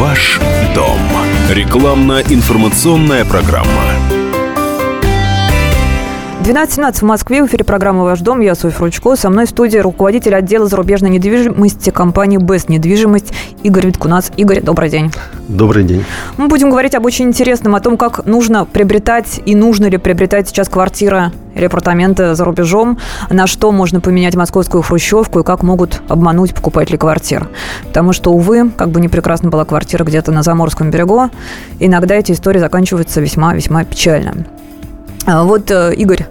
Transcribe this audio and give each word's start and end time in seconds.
Ваш 0.00 0.40
дом. 0.74 0.98
Рекламно-информационная 1.50 3.26
программа. 3.26 3.89
12.17 6.40 6.94
в 6.94 7.02
Москве. 7.02 7.42
В 7.42 7.46
эфире 7.48 7.64
программы 7.64 8.04
«Ваш 8.04 8.20
дом». 8.20 8.40
Я 8.40 8.54
Софья 8.54 8.80
Ручко. 8.80 9.14
Со 9.14 9.28
мной 9.28 9.44
в 9.44 9.50
студии 9.50 9.76
руководитель 9.76 10.34
отдела 10.34 10.66
зарубежной 10.66 11.10
недвижимости 11.10 11.90
компании 11.90 12.38
«Бест 12.38 12.70
Недвижимость» 12.70 13.34
Игорь 13.62 13.88
Виткунас. 13.88 14.32
Игорь, 14.38 14.62
добрый 14.62 14.88
день. 14.88 15.12
Добрый 15.48 15.84
день. 15.84 16.02
Мы 16.38 16.48
будем 16.48 16.70
говорить 16.70 16.94
об 16.94 17.04
очень 17.04 17.26
интересном, 17.26 17.74
о 17.74 17.80
том, 17.80 17.98
как 17.98 18.24
нужно 18.24 18.64
приобретать 18.64 19.42
и 19.44 19.54
нужно 19.54 19.86
ли 19.86 19.98
приобретать 19.98 20.48
сейчас 20.48 20.70
квартира 20.70 21.30
или 21.54 21.66
апартаменты 21.66 22.34
за 22.34 22.42
рубежом, 22.42 22.98
на 23.28 23.46
что 23.46 23.70
можно 23.70 24.00
поменять 24.00 24.34
московскую 24.34 24.82
хрущевку 24.82 25.40
и 25.40 25.44
как 25.44 25.62
могут 25.62 26.00
обмануть 26.08 26.54
покупателей 26.54 26.96
квартир. 26.96 27.50
Потому 27.88 28.14
что, 28.14 28.32
увы, 28.32 28.70
как 28.70 28.88
бы 28.88 29.02
не 29.02 29.08
прекрасна 29.08 29.50
была 29.50 29.66
квартира 29.66 30.04
где-то 30.04 30.32
на 30.32 30.42
Заморском 30.42 30.90
берегу, 30.90 31.28
иногда 31.78 32.14
эти 32.14 32.32
истории 32.32 32.60
заканчиваются 32.60 33.20
весьма-весьма 33.20 33.84
печально. 33.84 34.46
А, 35.26 35.44
вот, 35.44 35.70
э, 35.70 35.94
Игорь, 35.94 36.26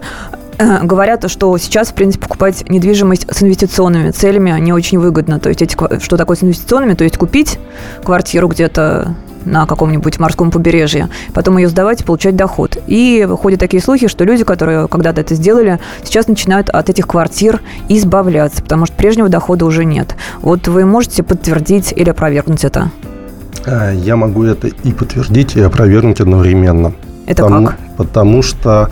э, 0.58 0.84
говорят, 0.84 1.30
что 1.30 1.56
сейчас, 1.58 1.88
в 1.88 1.94
принципе, 1.94 2.22
покупать 2.22 2.68
недвижимость 2.68 3.26
с 3.32 3.42
инвестиционными 3.42 4.10
целями 4.10 4.58
не 4.60 4.72
очень 4.72 4.98
выгодно. 4.98 5.38
То 5.38 5.48
есть, 5.48 5.62
эти, 5.62 5.76
что 6.02 6.16
такое 6.16 6.36
с 6.36 6.42
инвестиционными? 6.42 6.94
То 6.94 7.04
есть, 7.04 7.16
купить 7.16 7.58
квартиру 8.04 8.48
где-то 8.48 9.14
на 9.44 9.66
каком-нибудь 9.66 10.18
морском 10.18 10.50
побережье, 10.50 11.08
потом 11.32 11.58
ее 11.58 11.68
сдавать 11.68 12.02
и 12.02 12.04
получать 12.04 12.36
доход. 12.36 12.76
И 12.86 13.26
ходят 13.38 13.60
такие 13.60 13.82
слухи, 13.82 14.08
что 14.08 14.24
люди, 14.24 14.44
которые 14.44 14.88
когда-то 14.88 15.20
это 15.20 15.34
сделали, 15.34 15.78
сейчас 16.04 16.28
начинают 16.28 16.68
от 16.70 16.90
этих 16.90 17.06
квартир 17.06 17.60
избавляться, 17.88 18.62
потому 18.62 18.86
что 18.86 18.94
прежнего 18.96 19.28
дохода 19.28 19.64
уже 19.64 19.84
нет. 19.84 20.14
Вот 20.40 20.68
вы 20.68 20.84
можете 20.84 21.22
подтвердить 21.22 21.92
или 21.96 22.10
опровергнуть 22.10 22.64
это? 22.64 22.90
А, 23.66 23.92
я 23.92 24.16
могу 24.16 24.44
это 24.44 24.68
и 24.68 24.92
подтвердить, 24.92 25.56
и 25.56 25.60
опровергнуть 25.60 26.20
одновременно. 26.20 26.92
Это 27.30 27.44
потому, 27.44 27.66
как? 27.68 27.78
Потому 27.96 28.42
что 28.42 28.90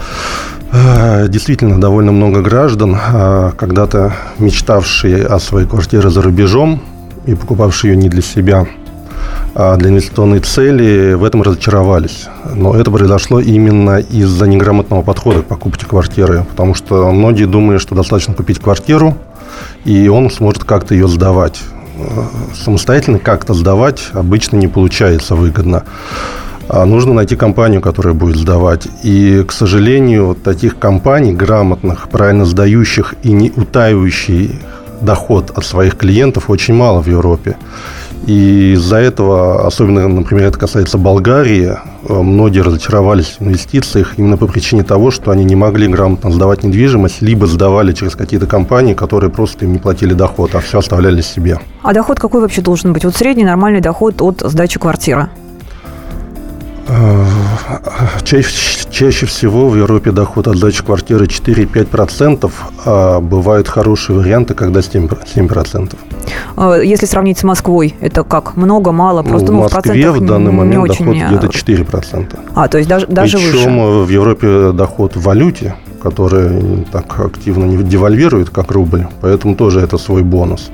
э, 0.71 1.27
действительно 1.29 1.81
довольно 1.81 2.13
много 2.13 2.41
граждан, 2.41 2.97
э, 2.97 3.51
когда-то 3.57 4.15
мечтавшие 4.39 5.27
о 5.27 5.41
своей 5.41 5.67
квартире 5.67 6.09
за 6.09 6.23
рубежом 6.23 6.81
и 7.27 7.35
покупавшие 7.35 7.95
ее 7.95 7.97
не 7.97 8.09
для 8.09 8.23
себя, 8.23 8.65
а 9.57 9.77
для 9.77 9.91
инвестиционной 9.91 10.39
цели, 10.39 11.15
в 11.15 11.25
этом 11.25 11.43
разочаровались. 11.43 12.29
Но 12.55 12.77
это 12.77 12.93
произошло 12.93 13.41
именно 13.41 13.99
из-за 13.99 14.47
неграмотного 14.47 15.03
подхода 15.03 15.43
к 15.43 15.47
покупке 15.47 15.85
квартиры, 15.85 16.47
потому 16.49 16.77
что 16.77 17.11
многие 17.11 17.47
думали, 17.47 17.79
что 17.79 17.97
достаточно 17.97 18.35
купить 18.35 18.61
квартиру, 18.61 19.17
и 19.85 20.07
он 20.07 20.31
сможет 20.31 20.63
как-то 20.63 20.95
ее 20.95 21.09
сдавать. 21.09 21.59
Э, 21.99 22.23
самостоятельно 22.55 23.19
как-то 23.19 23.53
сдавать 23.53 24.11
обычно 24.13 24.59
не 24.59 24.69
получается 24.69 25.35
выгодно. 25.35 25.83
А 26.69 26.85
нужно 26.85 27.15
найти 27.15 27.35
компанию, 27.35 27.81
которая 27.81 28.15
будет 28.15 28.37
сдавать. 28.37 28.87
И, 29.03 29.43
к 29.47 29.53
сожалению, 29.53 30.35
таких 30.35 30.79
компаний, 30.79 31.33
грамотных, 31.33 32.09
правильно 32.11 32.45
сдающих 32.45 33.15
и 33.23 33.33
не 33.33 33.51
утаивающих 33.51 34.51
доход 35.01 35.53
от 35.57 35.65
своих 35.65 35.97
клиентов 35.97 36.51
очень 36.51 36.75
мало 36.75 37.01
в 37.03 37.07
Европе. 37.07 37.57
И 38.27 38.73
из-за 38.73 38.97
этого, 38.97 39.67
особенно, 39.67 40.07
например, 40.09 40.47
это 40.47 40.59
касается 40.59 40.99
Болгарии, 40.99 41.79
многие 42.03 42.61
разочаровались 42.61 43.37
в 43.39 43.45
инвестициях 43.45 44.15
именно 44.19 44.37
по 44.37 44.47
причине 44.47 44.83
того, 44.83 45.11
что 45.11 45.31
они 45.31 45.45
не 45.45 45.55
могли 45.57 45.89
грамотно 45.89 46.31
сдавать 46.31 46.65
недвижимость, 46.65 47.23
либо 47.23 47.47
сдавали 47.47 47.93
через 47.93 48.17
какие-то 48.17 48.47
компании, 48.47 48.95
которые 48.95 49.31
просто 49.31 49.65
им 49.65 49.73
не 49.73 49.79
платили 49.79 50.15
доход, 50.15 50.55
а 50.55 50.61
все 50.61 50.81
оставляли 50.81 51.23
себе. 51.23 51.59
А 51.83 51.95
доход 51.95 52.19
какой 52.19 52.41
вообще 52.41 52.61
должен 52.61 52.93
быть? 52.93 53.05
Вот 53.05 53.17
средний 53.17 53.45
нормальный 53.45 53.81
доход 53.81 54.21
от 54.21 54.41
сдачи 54.41 54.79
квартиры? 54.79 55.29
Э, 56.89 57.25
чаще, 58.23 58.87
чаще 58.91 59.27
всего 59.27 59.69
в 59.69 59.77
Европе 59.77 60.11
доход 60.11 60.49
от 60.49 60.57
сдачи 60.57 60.83
квартиры 60.83 61.27
4-5%, 61.27 62.51
а 62.85 63.21
бывают 63.21 63.69
хорошие 63.69 64.17
варианты, 64.17 64.55
когда 64.55 64.81
7%. 64.81 65.19
7%. 65.35 65.97
А 66.57 66.77
если 66.77 67.07
сравнить 67.07 67.39
с 67.39 67.45
Москвой, 67.45 67.95
это 68.01 68.25
как? 68.25 68.57
Много, 68.57 68.93
мало? 68.93 69.23
Просто, 69.23 69.53
ну, 69.53 69.59
в 69.59 69.73
Москве 69.73 70.11
в, 70.11 70.17
в 70.17 70.27
данный 70.27 70.53
момент 70.53 70.89
доход 70.89 71.15
где-то 71.15 71.47
4%. 71.47 72.39
А, 72.55 72.69
то 72.69 72.79
есть 72.79 72.89
даже, 72.89 73.07
даже 73.07 73.37
Причем 73.37 73.47
выше? 73.47 73.65
Причем 73.65 74.05
в 74.05 74.09
Европе 74.09 74.73
доход 74.73 75.17
в 75.17 75.23
валюте, 75.23 75.75
который 76.03 76.87
так 76.93 77.21
активно 77.21 77.65
не 77.65 77.83
девальвирует, 77.83 78.51
как 78.51 78.71
рубль, 78.71 79.07
поэтому 79.21 79.55
тоже 79.55 79.81
это 79.81 79.99
свой 79.99 80.23
бонус. 80.23 80.71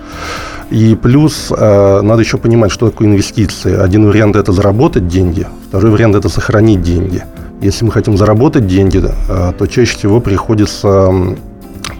И 0.71 0.95
плюс 0.95 1.53
э, 1.57 2.01
надо 2.03 2.23
еще 2.23 2.39
понимать, 2.39 2.71
что 2.71 2.91
такое 2.91 3.09
инвестиции. 3.09 3.77
Один 3.77 4.07
вариант– 4.07 4.37
это 4.37 4.53
заработать 4.53 5.09
деньги, 5.09 5.47
второй 5.69 5.91
вариант– 5.91 6.17
это 6.17 6.29
сохранить 6.29 6.83
деньги. 6.83 7.23
Если 7.61 7.85
мы 7.85 7.93
хотим 7.93 8.17
заработать 8.17 8.67
деньги, 8.67 9.03
э, 9.29 9.53
то 9.59 9.67
чаще 9.67 9.97
всего 9.97 10.21
приходится 10.21 11.11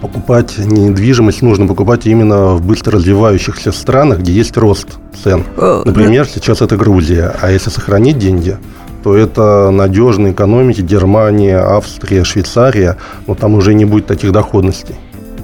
покупать 0.01 0.57
недвижимость 0.57 1.41
нужно 1.41 1.67
покупать 1.67 2.05
именно 2.05 2.55
в 2.55 2.65
быстро 2.65 2.93
развивающихся 2.93 3.71
странах, 3.71 4.19
где 4.19 4.31
есть 4.31 4.57
рост 4.57 4.87
цен. 5.23 5.43
Э, 5.57 5.83
Например, 5.85 6.27
сейчас 6.27 6.61
это 6.61 6.75
Грузия. 6.75 7.33
А 7.41 7.51
если 7.51 7.69
сохранить 7.69 8.17
деньги, 8.17 8.57
то 9.05 9.15
это 9.15 9.69
надежные 9.69 10.33
экономики 10.33 10.81
Германия, 10.81 11.59
Австрия, 11.59 12.23
Швейцария, 12.23 12.97
но 13.27 13.35
там 13.35 13.53
уже 13.53 13.75
не 13.75 13.85
будет 13.85 14.07
таких 14.07 14.31
доходностей. 14.31 14.95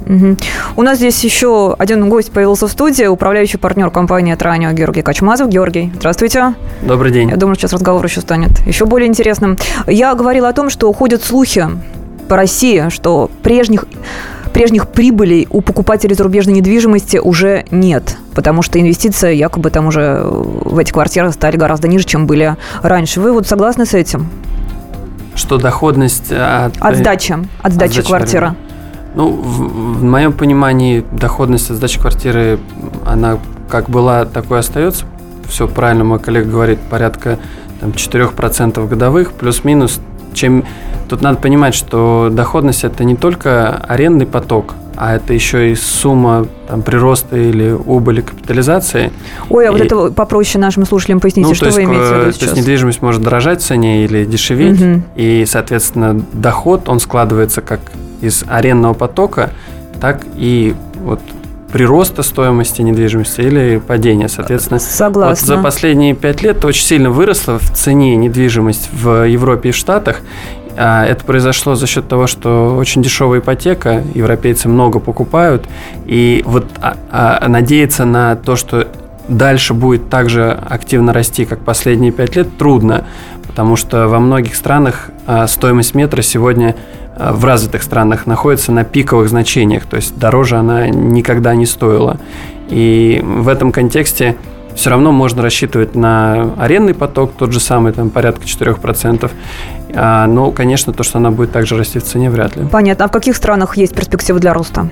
Угу. 0.07 0.37
У 0.77 0.81
нас 0.81 0.97
здесь 0.97 1.23
еще 1.23 1.75
один 1.77 2.09
гость 2.09 2.31
появился 2.31 2.67
в 2.67 2.71
студии, 2.71 3.05
управляющий 3.05 3.59
партнер 3.59 3.91
компании 3.91 4.33
«Транио» 4.33 4.71
Георгий 4.71 5.03
Качмазов. 5.03 5.49
Георгий, 5.49 5.93
здравствуйте. 5.95 6.55
Добрый 6.81 7.11
день. 7.11 7.29
Я 7.29 7.35
думаю, 7.35 7.55
сейчас 7.55 7.73
разговор 7.73 8.03
еще 8.03 8.21
станет 8.21 8.49
еще 8.65 8.87
более 8.87 9.07
интересным. 9.07 9.57
Я 9.85 10.15
говорила 10.15 10.49
о 10.49 10.53
том, 10.53 10.71
что 10.71 10.91
ходят 10.91 11.23
слухи 11.23 11.67
по 12.27 12.37
России, 12.37 12.89
что 12.89 13.29
прежних 13.43 13.85
прежних 14.53 14.87
прибылей 14.87 15.47
у 15.49 15.61
покупателей 15.61 16.15
зарубежной 16.15 16.55
недвижимости 16.55 17.17
уже 17.17 17.65
нет, 17.71 18.17
потому 18.33 18.61
что 18.61 18.79
инвестиции 18.79 19.35
якобы 19.35 19.69
там 19.69 19.87
уже 19.87 20.21
в 20.23 20.77
эти 20.77 20.91
квартиры 20.91 21.31
стали 21.31 21.57
гораздо 21.57 21.87
ниже, 21.87 22.05
чем 22.05 22.27
были 22.27 22.55
раньше. 22.81 23.21
Вы 23.21 23.31
вот 23.31 23.47
согласны 23.47 23.85
с 23.85 23.93
этим? 23.93 24.29
Что 25.35 25.57
доходность 25.57 26.31
от... 26.31 26.73
От 26.79 26.97
сдачи, 26.97 27.37
от 27.61 27.73
сдачи 27.73 27.99
от 27.99 28.05
квартиры. 28.05 28.55
Ну, 29.15 29.31
в, 29.31 29.99
в 29.99 30.03
моем 30.03 30.33
понимании 30.33 31.03
доходность 31.11 31.69
от 31.69 31.77
сдачи 31.77 31.99
квартиры, 31.99 32.59
она 33.05 33.39
как 33.69 33.89
была, 33.89 34.25
такой 34.25 34.59
остается. 34.59 35.05
Все 35.47 35.67
правильно 35.67 36.03
мой 36.03 36.19
коллега 36.19 36.49
говорит, 36.49 36.79
порядка 36.89 37.39
там, 37.79 37.91
4% 37.91 38.87
годовых, 38.87 39.33
плюс-минус. 39.33 39.99
Чем... 40.33 40.65
Тут 41.11 41.21
надо 41.21 41.39
понимать, 41.39 41.75
что 41.75 42.29
доходность– 42.31 42.83
это 42.85 43.03
не 43.03 43.17
только 43.17 43.75
арендный 43.85 44.25
поток, 44.25 44.75
а 44.95 45.13
это 45.17 45.33
еще 45.33 45.73
и 45.73 45.75
сумма 45.75 46.47
там, 46.69 46.83
прироста 46.83 47.35
или 47.35 47.71
убыли 47.71 48.21
капитализации. 48.21 49.11
Ой, 49.49 49.67
а 49.67 49.67
и, 49.67 49.71
вот 49.73 49.81
это 49.81 50.11
попроще 50.11 50.57
нашим 50.61 50.85
слушателям 50.85 51.19
поясните, 51.19 51.49
ну, 51.49 51.53
что 51.53 51.69
вы 51.69 51.83
имеете 51.83 52.05
в 52.05 52.17
виду 52.17 52.31
сейчас? 52.31 52.37
То 52.37 52.45
есть 52.45 52.57
недвижимость 52.59 53.01
может 53.01 53.21
дорожать 53.21 53.61
в 53.61 53.65
цене 53.65 54.05
или 54.05 54.23
дешеветь, 54.23 54.81
угу. 54.81 55.01
и, 55.17 55.43
соответственно, 55.45 56.17
доход, 56.31 56.87
он 56.87 57.01
складывается 57.01 57.59
как 57.59 57.81
из 58.21 58.45
арендного 58.47 58.93
потока, 58.93 59.49
так 59.99 60.21
и 60.37 60.75
вот 61.03 61.19
прироста 61.71 62.21
стоимости 62.21 62.81
недвижимости 62.81 63.41
или 63.41 63.81
падения, 63.85 64.27
соответственно. 64.27 64.79
Согласна. 64.79 65.29
Вот 65.29 65.57
за 65.57 65.63
последние 65.63 66.13
пять 66.13 66.41
лет 66.41 66.63
очень 66.65 66.83
сильно 66.83 67.09
выросла 67.09 67.59
в 67.59 67.73
цене 67.73 68.15
недвижимость 68.15 68.89
в 68.91 69.27
Европе 69.27 69.69
и 69.69 69.71
Штатах. 69.71 70.21
А 70.77 71.05
это 71.05 71.23
произошло 71.25 71.75
за 71.75 71.87
счет 71.87 72.07
того, 72.07 72.27
что 72.27 72.75
очень 72.75 73.01
дешевая 73.01 73.39
ипотека, 73.39 74.03
европейцы 74.13 74.69
много 74.69 74.99
покупают, 74.99 75.67
и 76.05 76.43
вот 76.45 76.65
а, 76.81 76.95
а, 77.11 77.47
надеяться 77.47 78.05
на 78.05 78.35
то, 78.35 78.55
что 78.55 78.87
дальше 79.27 79.73
будет 79.73 80.09
так 80.09 80.29
же 80.29 80.51
активно 80.51 81.13
расти, 81.13 81.45
как 81.45 81.59
последние 81.59 82.11
пять 82.11 82.35
лет, 82.35 82.57
трудно, 82.57 83.05
потому 83.47 83.75
что 83.75 84.07
во 84.07 84.19
многих 84.19 84.55
странах 84.55 85.09
а, 85.27 85.47
стоимость 85.47 85.93
метра 85.95 86.21
сегодня 86.21 86.75
Э, 87.21 87.31
в 87.33 87.45
развитых 87.45 87.83
странах 87.83 88.25
находится 88.25 88.71
на 88.71 88.83
пиковых 88.83 89.29
значениях, 89.29 89.85
то 89.85 89.95
есть 89.97 90.17
дороже 90.17 90.57
она 90.57 90.87
никогда 90.87 91.53
не 91.55 91.65
стоила. 91.65 92.17
И 92.69 93.21
в 93.23 93.47
этом 93.47 93.71
контексте 93.71 94.37
все 94.75 94.89
равно 94.89 95.11
можно 95.11 95.41
рассчитывать 95.41 95.95
на 95.95 96.53
арендный 96.57 96.93
поток, 96.93 97.33
тот 97.37 97.51
же 97.51 97.59
самый, 97.59 97.93
там 97.93 98.09
порядка 98.09 98.43
4%. 98.45 99.31
А, 99.93 100.27
но, 100.27 100.51
конечно, 100.51 100.93
то, 100.93 101.03
что 101.03 101.17
она 101.17 101.31
будет 101.31 101.51
также 101.51 101.77
расти 101.77 101.99
в 101.99 102.03
цене, 102.03 102.29
вряд 102.29 102.55
ли. 102.55 102.65
Понятно. 102.65 103.05
А 103.05 103.07
в 103.07 103.11
каких 103.11 103.35
странах 103.35 103.77
есть 103.77 103.93
перспективы 103.93 104.39
для 104.39 104.53
роста? 104.53 104.89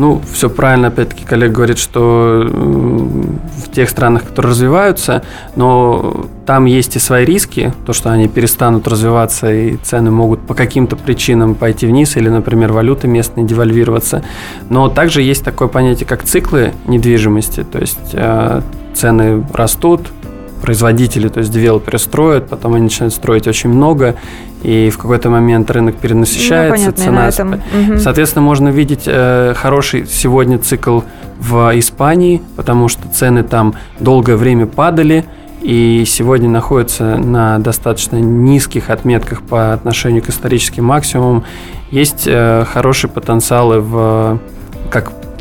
Ну, 0.00 0.18
все 0.32 0.48
правильно, 0.48 0.88
опять-таки, 0.88 1.26
коллега 1.26 1.56
говорит, 1.56 1.76
что 1.76 2.48
в 2.48 3.70
тех 3.70 3.90
странах, 3.90 4.24
которые 4.24 4.52
развиваются, 4.52 5.22
но 5.56 6.24
там 6.46 6.64
есть 6.64 6.96
и 6.96 6.98
свои 6.98 7.26
риски, 7.26 7.74
то, 7.84 7.92
что 7.92 8.10
они 8.10 8.26
перестанут 8.26 8.88
развиваться, 8.88 9.52
и 9.52 9.76
цены 9.76 10.10
могут 10.10 10.40
по 10.40 10.54
каким-то 10.54 10.96
причинам 10.96 11.54
пойти 11.54 11.86
вниз, 11.86 12.16
или, 12.16 12.30
например, 12.30 12.72
валюты 12.72 13.08
местные 13.08 13.44
девальвироваться. 13.44 14.24
Но 14.70 14.88
также 14.88 15.20
есть 15.20 15.44
такое 15.44 15.68
понятие, 15.68 16.06
как 16.06 16.22
циклы 16.22 16.72
недвижимости, 16.86 17.62
то 17.62 17.78
есть 17.78 18.14
э, 18.14 18.62
цены 19.00 19.42
растут, 19.54 20.12
производители, 20.60 21.28
то 21.28 21.40
есть 21.40 21.50
девелоперы 21.50 21.98
строят, 21.98 22.48
потом 22.48 22.74
они 22.74 22.84
начинают 22.84 23.14
строить 23.14 23.48
очень 23.48 23.70
много, 23.70 24.16
и 24.62 24.90
в 24.90 24.98
какой-то 24.98 25.30
момент 25.30 25.70
рынок 25.70 25.96
перенасыщается, 25.96 26.86
ну, 26.86 26.92
цена... 26.92 27.28
Этом. 27.28 27.54
Угу. 27.54 27.98
Соответственно, 27.98 28.44
можно 28.44 28.68
видеть 28.68 29.04
э, 29.06 29.54
хороший 29.56 30.06
сегодня 30.06 30.58
цикл 30.58 31.00
в 31.38 31.78
Испании, 31.78 32.42
потому 32.56 32.88
что 32.88 33.08
цены 33.08 33.42
там 33.42 33.74
долгое 34.00 34.36
время 34.36 34.66
падали, 34.66 35.24
и 35.62 36.04
сегодня 36.06 36.48
находятся 36.48 37.16
на 37.16 37.58
достаточно 37.58 38.16
низких 38.16 38.90
отметках 38.90 39.42
по 39.42 39.72
отношению 39.72 40.22
к 40.22 40.28
историческим 40.28 40.84
максимумам. 40.84 41.44
Есть 41.90 42.24
э, 42.26 42.64
хорошие 42.70 43.10
потенциалы 43.10 43.80
в, 43.80 44.38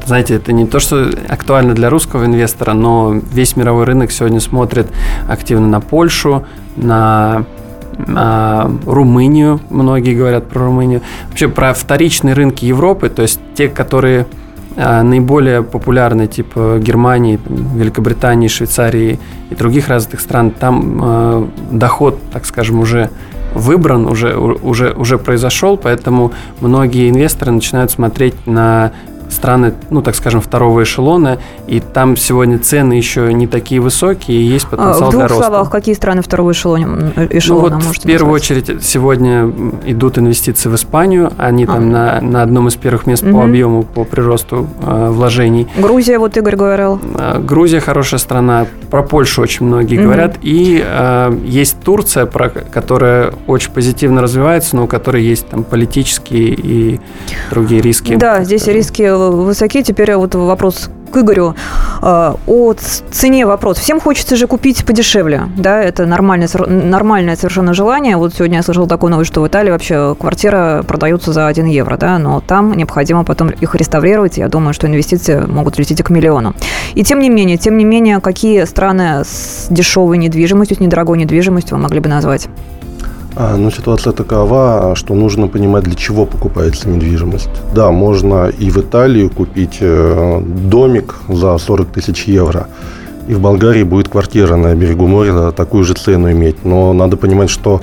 знаете, 0.05 0.35
это 0.35 0.53
не 0.53 0.65
то, 0.65 0.79
что 0.79 1.09
актуально 1.27 1.73
для 1.73 1.89
русского 1.89 2.25
инвестора, 2.25 2.73
но 2.73 3.13
весь 3.31 3.55
мировой 3.55 3.85
рынок 3.85 4.11
сегодня 4.11 4.39
смотрит 4.39 4.87
активно 5.27 5.67
на 5.67 5.81
Польшу, 5.81 6.45
на 6.75 7.45
а, 8.07 8.71
Румынию, 8.85 9.59
многие 9.69 10.15
говорят 10.15 10.47
про 10.47 10.65
Румынию, 10.65 11.01
вообще 11.29 11.47
про 11.47 11.73
вторичные 11.73 12.33
рынки 12.33 12.65
Европы, 12.65 13.09
то 13.09 13.21
есть 13.21 13.39
те, 13.55 13.67
которые 13.67 14.25
а, 14.77 15.03
наиболее 15.03 15.63
популярны, 15.63 16.27
типа 16.27 16.77
Германии, 16.79 17.39
Великобритании, 17.47 18.47
Швейцарии 18.47 19.19
и 19.49 19.55
других 19.55 19.89
развитых 19.89 20.21
стран, 20.21 20.51
там 20.51 21.01
э, 21.01 21.47
доход, 21.71 22.19
так 22.31 22.45
скажем, 22.45 22.79
уже 22.79 23.09
выбран, 23.53 24.05
уже, 24.05 24.35
уже, 24.37 24.91
уже 24.91 25.17
произошел, 25.17 25.75
поэтому 25.75 26.31
многие 26.61 27.09
инвесторы 27.09 27.51
начинают 27.51 27.91
смотреть 27.91 28.35
на 28.45 28.91
страны, 29.29 29.73
ну, 29.89 30.01
так 30.01 30.15
скажем, 30.15 30.41
второго 30.41 30.83
эшелона, 30.83 31.39
и 31.67 31.79
там 31.79 32.17
сегодня 32.17 32.59
цены 32.59 32.93
еще 32.93 33.33
не 33.33 33.47
такие 33.47 33.81
высокие, 33.81 34.39
и 34.39 34.43
есть 34.43 34.67
потенциал 34.67 35.03
а, 35.03 35.07
в 35.07 35.11
двух 35.11 35.13
для 35.13 35.27
роста. 35.27 35.43
словах, 35.43 35.69
какие 35.69 35.95
страны 35.95 36.21
второго 36.21 36.51
эшелона, 36.51 37.11
эшелона 37.29 37.77
ну, 37.77 37.81
вот 37.81 37.97
В 37.97 38.03
первую 38.03 38.33
назвать? 38.33 38.51
очередь 38.51 38.83
сегодня 38.83 39.51
идут 39.85 40.17
инвестиции 40.17 40.69
в 40.69 40.75
Испанию, 40.75 41.31
они 41.37 41.65
а. 41.65 41.67
там 41.67 41.91
на, 41.91 42.21
на 42.21 42.43
одном 42.43 42.67
из 42.67 42.75
первых 42.75 43.05
мест 43.05 43.23
угу. 43.23 43.33
по 43.33 43.43
объему, 43.43 43.83
по 43.83 44.03
приросту 44.03 44.67
э, 44.81 45.09
вложений. 45.09 45.67
Грузия, 45.77 46.19
вот 46.19 46.35
Игорь 46.37 46.55
говорил. 46.55 46.99
Э, 47.15 47.39
Грузия 47.39 47.79
хорошая 47.79 48.19
страна, 48.19 48.65
про 48.89 49.03
Польшу 49.03 49.41
очень 49.41 49.65
многие 49.65 49.97
угу. 49.97 50.05
говорят, 50.05 50.37
и 50.41 50.83
э, 50.85 51.37
есть 51.45 51.77
Турция, 51.83 52.25
про, 52.25 52.49
которая 52.49 53.33
очень 53.47 53.71
позитивно 53.71 54.21
развивается, 54.21 54.75
но 54.75 54.83
у 54.85 54.87
которой 54.87 55.23
есть 55.23 55.47
там 55.47 55.63
политические 55.63 56.49
и 56.49 56.99
другие 57.51 57.81
риски. 57.81 58.15
Да, 58.15 58.43
здесь 58.43 58.67
риски 58.67 59.03
высоки. 59.19 59.83
Теперь 59.83 60.15
вот 60.15 60.35
вопрос 60.35 60.89
к 61.11 61.17
Игорю 61.17 61.55
э, 62.01 62.33
о 62.47 62.73
цене 63.11 63.45
вопрос. 63.45 63.77
Всем 63.77 63.99
хочется 63.99 64.35
же 64.35 64.47
купить 64.47 64.85
подешевле, 64.85 65.43
да, 65.57 65.81
это 65.81 66.05
нормальное, 66.05 66.47
нормальное 66.67 67.35
совершенно 67.35 67.73
желание. 67.73 68.17
Вот 68.17 68.33
сегодня 68.33 68.57
я 68.57 68.63
слышала 68.63 68.87
такую 68.87 69.11
новость, 69.11 69.31
что 69.31 69.41
в 69.41 69.47
Италии 69.47 69.71
вообще 69.71 70.15
квартира 70.19 70.83
продается 70.87 71.33
за 71.33 71.47
1 71.47 71.65
евро, 71.65 71.97
да, 71.97 72.17
но 72.19 72.41
там 72.41 72.73
необходимо 72.75 73.23
потом 73.23 73.49
их 73.49 73.75
реставрировать. 73.75 74.37
Я 74.37 74.47
думаю, 74.47 74.73
что 74.73 74.87
инвестиции 74.87 75.39
могут 75.39 75.77
лететь 75.77 76.01
к 76.03 76.09
миллиону. 76.09 76.53
И 76.93 77.03
тем 77.03 77.19
не 77.19 77.29
менее, 77.29 77.57
тем 77.57 77.77
не 77.77 77.85
менее, 77.85 78.19
какие 78.19 78.65
страны 78.65 79.23
с 79.23 79.67
дешевой 79.69 80.17
недвижимостью, 80.17 80.77
с 80.77 80.79
недорогой 80.79 81.17
недвижимостью 81.17 81.77
вы 81.77 81.83
могли 81.83 81.99
бы 81.99 82.09
назвать? 82.09 82.47
А, 83.35 83.55
ну, 83.55 83.71
ситуация 83.71 84.13
такова, 84.13 84.95
что 84.95 85.13
нужно 85.13 85.47
понимать, 85.47 85.83
для 85.83 85.95
чего 85.95 86.25
покупается 86.25 86.89
недвижимость. 86.89 87.49
Да, 87.73 87.91
можно 87.91 88.49
и 88.49 88.69
в 88.69 88.77
Италию 88.77 89.29
купить 89.29 89.77
э, 89.81 90.41
домик 90.43 91.15
за 91.29 91.57
40 91.57 91.87
тысяч 91.89 92.23
евро, 92.23 92.67
и 93.27 93.33
в 93.33 93.39
Болгарии 93.39 93.83
будет 93.83 94.09
квартира 94.09 94.55
на 94.55 94.75
берегу 94.75 95.07
моря 95.07 95.51
такую 95.51 95.83
же 95.83 95.93
цену 95.93 96.31
иметь. 96.31 96.65
Но 96.65 96.93
надо 96.93 97.17
понимать, 97.17 97.49
что 97.49 97.81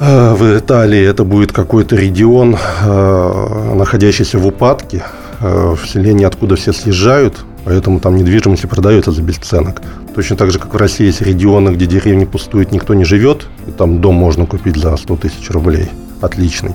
э, 0.00 0.34
в 0.34 0.58
Италии 0.58 1.04
это 1.04 1.24
будет 1.24 1.52
какой-то 1.52 1.96
регион, 1.96 2.56
э, 2.56 3.74
находящийся 3.74 4.38
в 4.38 4.46
упадке, 4.46 5.04
в 5.40 5.78
селении, 5.86 6.26
откуда 6.26 6.54
все 6.56 6.70
съезжают, 6.74 7.46
поэтому 7.64 8.00
там 8.00 8.16
недвижимость 8.16 8.64
и 8.64 8.66
продается 8.66 9.12
за 9.12 9.22
бесценок. 9.22 9.82
Точно 10.14 10.36
так 10.36 10.50
же, 10.50 10.58
как 10.58 10.74
в 10.74 10.76
России 10.76 11.06
есть 11.06 11.22
регионы, 11.22 11.70
где 11.70 11.86
деревни 11.86 12.24
пустуют, 12.24 12.72
никто 12.72 12.94
не 12.94 13.04
живет, 13.04 13.46
и 13.66 13.70
там 13.70 14.00
дом 14.00 14.14
можно 14.14 14.46
купить 14.46 14.76
за 14.76 14.96
100 14.96 15.16
тысяч 15.16 15.50
рублей. 15.50 15.88
Отличный. 16.20 16.72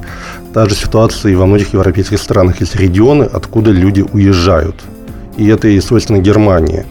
Та 0.54 0.66
же 0.68 0.76
ситуация 0.76 1.32
и 1.32 1.36
во 1.36 1.46
многих 1.46 1.74
европейских 1.74 2.20
странах. 2.20 2.62
Есть 2.62 2.76
регионы, 2.76 3.24
откуда 3.24 3.72
люди 3.72 4.04
уезжают. 4.14 4.76
И 5.38 5.48
это 5.48 5.68
и 5.68 5.80
свойственно 5.82 6.20
Германии. 6.20 6.86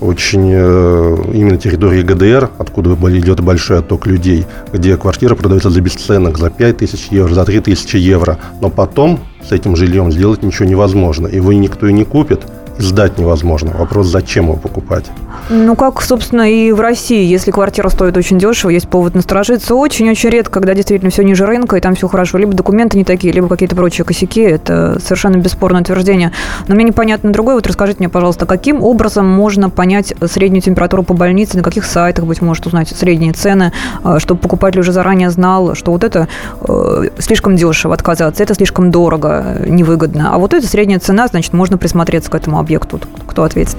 Очень 0.00 0.50
э, 0.52 1.16
именно 1.32 1.56
территории 1.56 2.02
ГДР, 2.02 2.50
откуда 2.58 2.90
идет 3.16 3.40
большой 3.40 3.78
отток 3.78 4.06
людей, 4.06 4.44
где 4.72 4.96
квартира 4.96 5.34
продается 5.34 5.70
за 5.70 5.80
бесценок, 5.80 6.36
за 6.36 6.50
5 6.50 6.76
тысяч 6.78 7.06
евро, 7.10 7.32
за 7.32 7.44
3 7.44 7.60
тысячи 7.60 7.96
евро. 7.96 8.38
Но 8.60 8.68
потом 8.68 9.20
с 9.48 9.52
этим 9.52 9.76
жильем 9.76 10.12
сделать 10.12 10.42
ничего 10.42 10.68
невозможно. 10.68 11.28
Его 11.28 11.52
никто 11.52 11.86
и 11.86 11.92
не 11.92 12.04
купит– 12.04 12.42
сдать 12.78 13.18
невозможно. 13.18 13.72
Вопрос, 13.76 14.06
зачем 14.08 14.46
его 14.46 14.56
покупать? 14.56 15.06
Ну, 15.50 15.76
как, 15.76 16.00
собственно, 16.02 16.50
и 16.50 16.72
в 16.72 16.80
России. 16.80 17.24
Если 17.24 17.50
квартира 17.50 17.88
стоит 17.88 18.16
очень 18.16 18.38
дешево, 18.38 18.70
есть 18.70 18.88
повод 18.88 19.14
насторожиться. 19.14 19.74
Очень-очень 19.74 20.30
редко, 20.30 20.52
когда 20.54 20.74
действительно 20.74 21.10
все 21.10 21.22
ниже 21.22 21.46
рынка, 21.46 21.76
и 21.76 21.80
там 21.80 21.94
все 21.94 22.08
хорошо. 22.08 22.38
Либо 22.38 22.52
документы 22.52 22.96
не 22.96 23.04
такие, 23.04 23.32
либо 23.32 23.48
какие-то 23.48 23.76
прочие 23.76 24.04
косяки. 24.04 24.40
Это 24.40 24.98
совершенно 25.02 25.36
бесспорное 25.36 25.82
утверждение. 25.82 26.32
Но 26.66 26.74
мне 26.74 26.84
непонятно 26.84 27.32
другое. 27.32 27.56
Вот 27.56 27.66
расскажите 27.66 27.98
мне, 27.98 28.08
пожалуйста, 28.08 28.46
каким 28.46 28.82
образом 28.82 29.26
можно 29.26 29.70
понять 29.70 30.14
среднюю 30.26 30.62
температуру 30.62 31.02
по 31.02 31.14
больнице, 31.14 31.56
на 31.56 31.62
каких 31.62 31.84
сайтах, 31.84 32.24
быть 32.24 32.40
может, 32.40 32.66
узнать 32.66 32.88
средние 32.88 33.32
цены, 33.32 33.72
а, 34.02 34.18
чтобы 34.18 34.40
покупатель 34.40 34.80
уже 34.80 34.92
заранее 34.92 35.30
знал, 35.30 35.74
что 35.74 35.92
вот 35.92 36.04
это 36.04 36.28
э, 36.60 37.08
слишком 37.18 37.56
дешево 37.56 37.94
отказаться, 37.94 38.42
это 38.42 38.54
слишком 38.54 38.90
дорого, 38.90 39.58
невыгодно. 39.66 40.30
А 40.32 40.38
вот 40.38 40.54
это 40.54 40.66
средняя 40.66 40.98
цена, 40.98 41.26
значит, 41.28 41.52
можно 41.52 41.78
присмотреться 41.78 42.30
к 42.30 42.34
этому 42.34 42.58
объекту, 42.64 43.00
кто 43.26 43.44
ответит? 43.44 43.76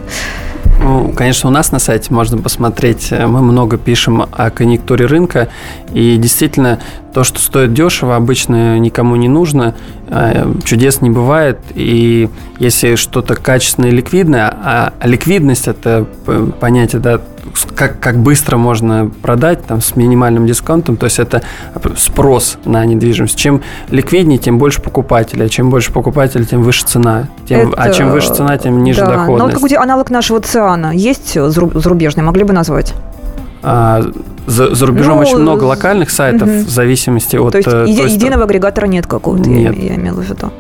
Ну, 0.80 1.14
конечно, 1.14 1.50
у 1.50 1.52
нас 1.52 1.72
на 1.72 1.80
сайте 1.80 2.14
можно 2.14 2.38
посмотреть. 2.38 3.08
Э, 3.12 3.28
мы 3.28 3.42
много 3.42 3.78
пишем 3.78 4.26
о 4.32 4.50
конъюнктуре 4.50 5.06
рынка. 5.06 5.48
И 5.94 6.18
действительно, 6.18 6.80
то, 7.14 7.24
что 7.24 7.40
стоит 7.40 7.74
дешево, 7.74 8.16
обычно 8.16 8.78
никому 8.78 9.16
не 9.16 9.28
нужно. 9.28 9.74
Э, 10.10 10.46
чудес 10.66 11.02
не 11.02 11.10
бывает. 11.10 11.60
И 11.74 12.30
если 12.60 12.96
что-то 12.96 13.36
качественное 13.36 13.90
и 13.90 13.94
ликвидное, 13.94 14.48
а 14.48 14.94
ликвидность– 15.02 15.68
это 15.68 16.06
понятие, 16.60 17.02
да, 17.02 17.22
как, 17.76 18.00
как 18.00 18.18
быстро 18.18 18.58
можно 18.58 19.12
продать 19.22 19.66
там, 19.66 19.82
с 19.82 19.96
минимальным 19.96 20.46
дисконтом, 20.46 20.98
то 20.98 21.06
есть 21.06 21.20
это 21.20 21.42
спрос 21.98 22.58
на 22.66 22.86
недвижимость. 22.86 23.38
Чем 23.38 23.62
ликвиднее, 23.90 24.38
тем 24.38 24.58
больше 24.58 24.82
покупателей, 24.82 25.46
а 25.46 25.50
чем 25.50 25.70
больше 25.70 25.92
покупателей, 25.92 26.46
тем 26.46 26.64
выше 26.64 26.86
цена. 26.86 27.28
Тем, 27.48 27.72
это, 27.72 27.82
а 27.82 27.90
чем 27.92 28.12
выше 28.12 28.34
цена, 28.34 28.58
тем 28.58 28.84
ниже 28.84 29.02
да. 29.02 29.08
доходность. 29.08 29.40
Ну, 29.40 29.46
вот 29.46 29.54
какой 29.54 29.78
аналог 29.78 30.10
нашего 30.10 30.42
ЦИАНа 30.42 30.94
есть 30.94 31.34
зарубежный, 31.34 32.24
могли 32.24 32.44
бы 32.44 32.54
назвать? 32.54 32.94
А, 33.64 34.04
за, 34.46 34.76
за 34.76 34.86
рубежом 34.86 35.16
ну, 35.16 35.22
очень 35.22 35.38
много 35.38 35.64
локальных 35.64 36.12
сайтов 36.12 36.48
угу. 36.48 36.58
в 36.60 36.70
зависимости 36.70 37.36
от... 37.36 37.54
То 37.54 37.58
есть, 37.58 37.70
э, 37.72 37.86
еди, 37.88 38.14
единого 38.14 38.44
агрегатора 38.44 38.86
нет 38.86 39.08
какого-то, 39.08 39.50
нет. 39.50 39.76
Я, 39.76 39.94
я 39.94 39.96
имела 39.96 40.22
в 40.22 40.30
виду. 40.30 40.52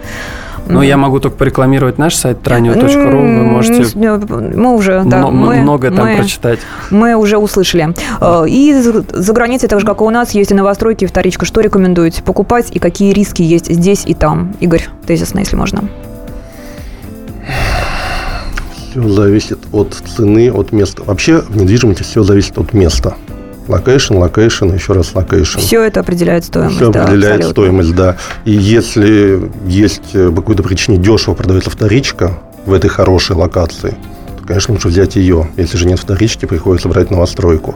Ну, 0.67 0.81
я 0.81 0.97
могу 0.97 1.19
только 1.19 1.37
порекламировать 1.37 1.97
наш 1.97 2.15
сайт 2.15 2.39
tranio.ru. 2.43 3.21
Вы 3.21 3.43
можете 3.43 3.85
мы 3.95 4.73
уже, 4.73 5.03
да, 5.05 5.27
мы, 5.27 5.57
многое 5.57 5.91
там 5.91 6.07
мы, 6.07 6.17
прочитать. 6.17 6.59
Мы 6.89 7.15
уже 7.15 7.37
услышали. 7.37 7.93
Э, 8.19 8.45
и 8.47 8.73
за 8.73 9.33
границей, 9.33 9.69
так 9.69 9.79
же, 9.79 9.85
как 9.85 10.01
и 10.01 10.03
у 10.03 10.09
нас, 10.09 10.31
есть 10.31 10.51
и 10.51 10.53
новостройки, 10.53 11.03
и 11.03 11.07
вторичка. 11.07 11.45
Что 11.45 11.61
рекомендуете 11.61 12.23
покупать 12.23 12.69
и 12.71 12.79
какие 12.79 13.13
риски 13.13 13.41
есть 13.41 13.71
здесь 13.71 14.03
и 14.05 14.13
там? 14.13 14.53
Игорь, 14.59 14.87
тезисно, 15.05 15.39
если 15.39 15.55
можно. 15.55 15.83
Все 18.89 19.07
зависит 19.09 19.59
от 19.71 19.93
цены, 19.93 20.51
от 20.51 20.71
места. 20.71 21.03
Вообще 21.03 21.41
в 21.41 21.57
недвижимости 21.57 22.03
все 22.03 22.23
зависит 22.23 22.57
от 22.57 22.73
места. 22.73 23.15
Location, 23.67 24.15
location, 24.15 24.73
еще 24.73 24.93
раз 24.93 25.15
location. 25.15 25.59
Все 25.59 25.81
это 25.83 26.01
определяет 26.01 26.45
стоимость. 26.45 26.75
Все 26.75 26.91
да, 26.91 27.03
определяет 27.03 27.35
абсолютно. 27.37 27.63
стоимость, 27.63 27.95
да. 27.95 28.17
И 28.45 28.51
если 28.51 29.51
есть 29.65 30.13
э, 30.13 30.29
по 30.29 30.41
какой-то 30.41 30.61
причине 30.61 30.97
дешево 30.97 31.33
продается 31.33 31.69
вторичка 31.71 32.37
в 32.65 32.73
этой 32.73 32.89
хорошей 32.89 33.35
локации, 33.35 33.97
то, 34.39 34.45
конечно, 34.45 34.73
лучше 34.73 34.89
взять 34.89 35.15
ее. 35.15 35.49
Если 35.57 35.77
же 35.77 35.87
нет 35.87 35.97
вторички, 35.97 36.45
приходится 36.45 36.89
брать 36.89 37.09
новостройку. 37.09 37.75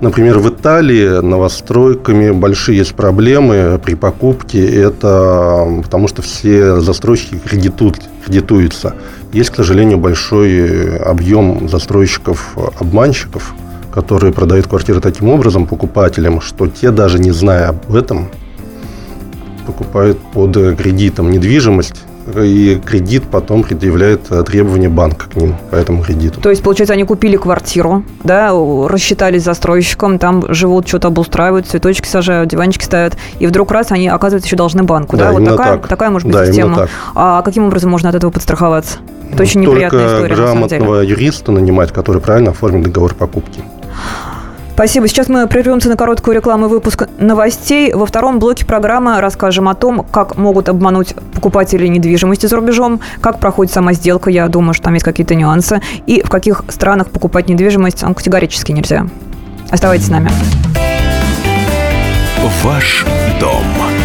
Например, 0.00 0.38
в 0.38 0.48
Италии 0.48 1.20
новостройками 1.20 2.30
большие 2.30 2.78
есть 2.78 2.94
проблемы 2.94 3.78
при 3.84 3.94
покупке. 3.94 4.66
Это 4.66 5.66
потому 5.82 6.08
что 6.08 6.22
все 6.22 6.80
застройщики 6.80 7.36
кредитуют, 7.36 8.00
кредитуются. 8.24 8.94
Есть, 9.34 9.50
к 9.50 9.56
сожалению, 9.56 9.98
большой 9.98 10.96
объем 10.96 11.68
застройщиков-обманщиков, 11.68 13.54
которые 13.92 14.32
продают 14.32 14.66
квартиры 14.66 15.00
таким 15.00 15.28
образом 15.28 15.66
покупателям, 15.66 16.40
что 16.40 16.66
те, 16.66 16.90
даже 16.90 17.18
не 17.18 17.30
зная 17.30 17.68
об 17.68 17.94
этом, 17.94 18.28
покупают 19.66 20.18
под 20.32 20.54
кредитом 20.76 21.30
недвижимость, 21.30 22.04
и 22.36 22.80
кредит 22.84 23.24
потом 23.30 23.62
предъявляет 23.62 24.22
требования 24.46 24.88
банка 24.88 25.28
к 25.28 25.36
ним 25.36 25.56
по 25.70 25.76
этому 25.76 26.02
кредиту. 26.02 26.40
То 26.40 26.50
есть, 26.50 26.62
получается, 26.62 26.94
они 26.94 27.04
купили 27.04 27.36
квартиру, 27.36 28.04
да, 28.24 28.52
рассчитались 28.86 29.44
застройщиком, 29.44 30.18
там 30.18 30.52
живут, 30.52 30.86
что-то 30.86 31.08
обустраивают, 31.08 31.66
цветочки 31.66 32.06
сажают, 32.06 32.50
диванчики 32.50 32.84
ставят, 32.84 33.16
и 33.38 33.46
вдруг 33.46 33.70
раз 33.72 33.90
они, 33.90 34.08
оказывается, 34.08 34.46
еще 34.46 34.56
должны 34.56 34.82
банку, 34.82 35.16
да? 35.16 35.26
да? 35.26 35.32
Вот 35.32 35.44
такая, 35.44 35.78
так. 35.78 35.88
такая 35.88 36.10
может 36.10 36.26
быть 36.26 36.36
да, 36.36 36.46
система. 36.46 36.76
Так. 36.76 36.90
А 37.14 37.42
каким 37.42 37.66
образом 37.66 37.90
можно 37.90 38.08
от 38.08 38.14
этого 38.14 38.30
подстраховаться? 38.30 38.98
Это 39.32 39.42
очень 39.42 39.64
Только 39.64 39.76
неприятная 39.76 40.16
история, 40.16 40.34
грамотного 40.34 41.00
юриста 41.02 41.52
нанимать, 41.52 41.92
который 41.92 42.20
правильно 42.20 42.50
оформит 42.50 42.84
договор 42.84 43.14
покупки. 43.14 43.62
Спасибо. 44.74 45.08
Сейчас 45.08 45.28
мы 45.28 45.46
прервемся 45.46 45.90
на 45.90 45.96
короткую 45.96 46.36
рекламу 46.36 46.68
выпуск 46.68 47.06
новостей. 47.18 47.92
Во 47.92 48.06
втором 48.06 48.38
блоке 48.38 48.64
программы 48.64 49.20
расскажем 49.20 49.68
о 49.68 49.74
том, 49.74 50.06
как 50.10 50.38
могут 50.38 50.70
обмануть 50.70 51.14
покупатели 51.34 51.86
недвижимости 51.86 52.46
за 52.46 52.56
рубежом, 52.56 53.00
как 53.20 53.40
проходит 53.40 53.74
сама 53.74 53.92
сделка, 53.92 54.30
я 54.30 54.48
думаю, 54.48 54.72
что 54.72 54.84
там 54.84 54.94
есть 54.94 55.04
какие-то 55.04 55.34
нюансы, 55.34 55.82
и 56.06 56.22
в 56.22 56.30
каких 56.30 56.64
странах 56.68 57.10
покупать 57.10 57.48
недвижимость 57.50 58.00
категорически 58.00 58.72
нельзя. 58.72 59.06
Оставайтесь 59.70 60.06
с 60.06 60.10
нами. 60.10 60.30
Ваш 62.62 63.04
дом. 63.38 63.64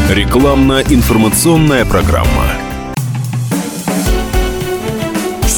Рекламно-информационная 0.09 1.85
программа. 1.85 2.44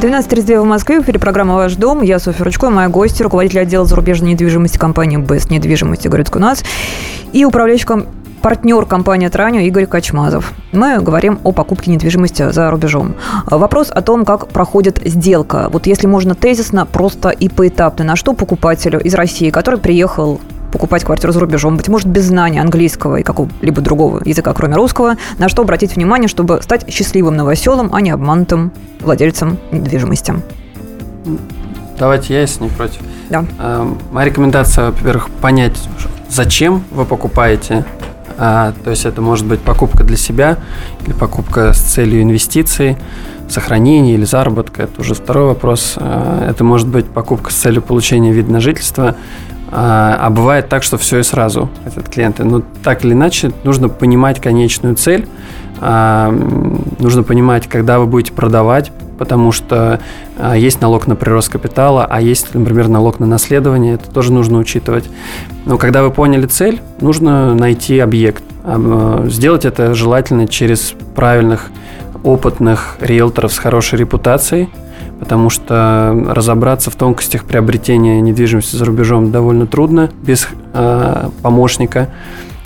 12.32 0.00 0.60
в 0.60 0.64
Москве, 0.64 1.00
в 1.00 1.02
эфире 1.02 1.18
программа 1.18 1.56
«Ваш 1.56 1.74
дом». 1.74 2.02
Я 2.02 2.20
Софья 2.20 2.44
Ручко, 2.44 2.70
моя 2.70 2.88
гостья, 2.88 3.24
руководитель 3.24 3.58
отдела 3.58 3.84
зарубежной 3.84 4.30
недвижимости 4.30 4.78
компании 4.78 5.16
«Бест 5.16 5.50
недвижимости» 5.50 6.06
Городской 6.06 6.40
у 6.40 6.44
нас 6.44 6.62
и 7.32 7.44
управляющий 7.44 7.88
партнер 8.40 8.86
компании 8.86 9.26
«Траню» 9.26 9.62
Игорь 9.62 9.86
Качмазов. 9.86 10.52
Мы 10.70 11.00
говорим 11.00 11.40
о 11.42 11.50
покупке 11.50 11.90
недвижимости 11.90 12.52
за 12.52 12.70
рубежом. 12.70 13.16
Вопрос 13.46 13.90
о 13.90 14.00
том, 14.00 14.24
как 14.24 14.46
проходит 14.46 15.00
сделка. 15.04 15.68
Вот 15.68 15.88
если 15.88 16.06
можно 16.06 16.36
тезисно, 16.36 16.86
просто 16.86 17.30
и 17.30 17.48
поэтапно, 17.48 18.04
на 18.04 18.14
что 18.14 18.34
покупателю 18.34 19.00
из 19.00 19.14
России, 19.14 19.50
который 19.50 19.80
приехал 19.80 20.40
покупать 20.72 21.04
квартиру 21.04 21.32
за 21.32 21.40
рубежом, 21.40 21.76
быть 21.76 21.88
может, 21.88 22.08
без 22.08 22.26
знания 22.26 22.60
английского 22.60 23.16
и 23.16 23.22
какого-либо 23.22 23.80
другого 23.80 24.22
языка, 24.24 24.52
кроме 24.54 24.76
русского, 24.76 25.16
на 25.38 25.48
что 25.48 25.62
обратить 25.62 25.96
внимание, 25.96 26.28
чтобы 26.28 26.60
стать 26.62 26.90
счастливым 26.92 27.36
новоселом, 27.36 27.94
а 27.94 28.00
не 28.00 28.10
обманутым 28.10 28.72
владельцем 29.00 29.58
недвижимости. 29.72 30.34
Давайте 31.98 32.34
я, 32.34 32.40
если 32.42 32.64
не 32.64 32.70
против. 32.70 33.00
Да. 33.28 33.44
Моя 34.12 34.26
рекомендация, 34.26 34.90
во-первых, 34.90 35.30
понять, 35.30 35.76
зачем 36.30 36.84
вы 36.90 37.04
покупаете. 37.04 37.84
А, 38.40 38.72
то 38.84 38.90
есть 38.90 39.04
это 39.04 39.20
может 39.20 39.46
быть 39.46 39.60
покупка 39.60 40.04
для 40.04 40.16
себя 40.16 40.58
или 41.04 41.12
покупка 41.12 41.72
с 41.72 41.80
целью 41.80 42.22
инвестиций, 42.22 42.96
сохранения 43.48 44.14
или 44.14 44.24
заработка. 44.24 44.84
Это 44.84 45.00
уже 45.00 45.14
второй 45.14 45.46
вопрос. 45.46 45.94
А, 45.96 46.48
это 46.48 46.62
может 46.62 46.86
быть 46.86 47.06
покупка 47.06 47.50
с 47.50 47.54
целью 47.54 47.82
получения 47.82 48.32
вида 48.32 48.52
на 48.52 48.60
жительство. 48.60 49.16
А, 49.70 50.18
а 50.20 50.30
бывает 50.30 50.68
так, 50.68 50.82
что 50.82 50.96
все 50.96 51.18
и 51.18 51.22
сразу 51.22 51.68
этот 51.84 52.08
клиенты. 52.08 52.44
Но 52.44 52.62
так 52.82 53.04
или 53.04 53.12
иначе, 53.12 53.52
нужно 53.64 53.88
понимать 53.88 54.40
конечную 54.40 54.96
цель, 54.96 55.28
а, 55.80 56.30
нужно 56.98 57.22
понимать, 57.22 57.68
когда 57.68 57.98
вы 57.98 58.06
будете 58.06 58.32
продавать, 58.32 58.90
потому 59.18 59.52
что 59.52 60.00
а, 60.38 60.56
есть 60.56 60.80
налог 60.80 61.06
на 61.06 61.16
прирост 61.16 61.50
капитала, 61.50 62.06
а 62.08 62.20
есть, 62.20 62.54
например, 62.54 62.88
налог 62.88 63.20
на 63.20 63.26
наследование, 63.26 63.94
это 63.94 64.10
тоже 64.10 64.32
нужно 64.32 64.58
учитывать. 64.58 65.08
Но 65.66 65.76
когда 65.76 66.02
вы 66.02 66.10
поняли 66.10 66.46
цель, 66.46 66.80
нужно 67.00 67.54
найти 67.54 67.98
объект. 67.98 68.42
Сделать 69.26 69.64
это 69.64 69.94
желательно 69.94 70.46
через 70.46 70.92
правильных, 71.14 71.70
опытных 72.22 72.96
риэлторов 73.00 73.52
с 73.52 73.58
хорошей 73.58 73.98
репутацией– 73.98 74.68
потому 75.18 75.50
что 75.50 76.26
разобраться 76.28 76.90
в 76.90 76.96
тонкостях 76.96 77.44
приобретения 77.44 78.20
недвижимости 78.20 78.76
за 78.76 78.84
рубежом 78.84 79.30
довольно 79.30 79.66
трудно 79.66 80.10
без 80.22 80.48
э, 80.74 81.28
помощника. 81.42 82.08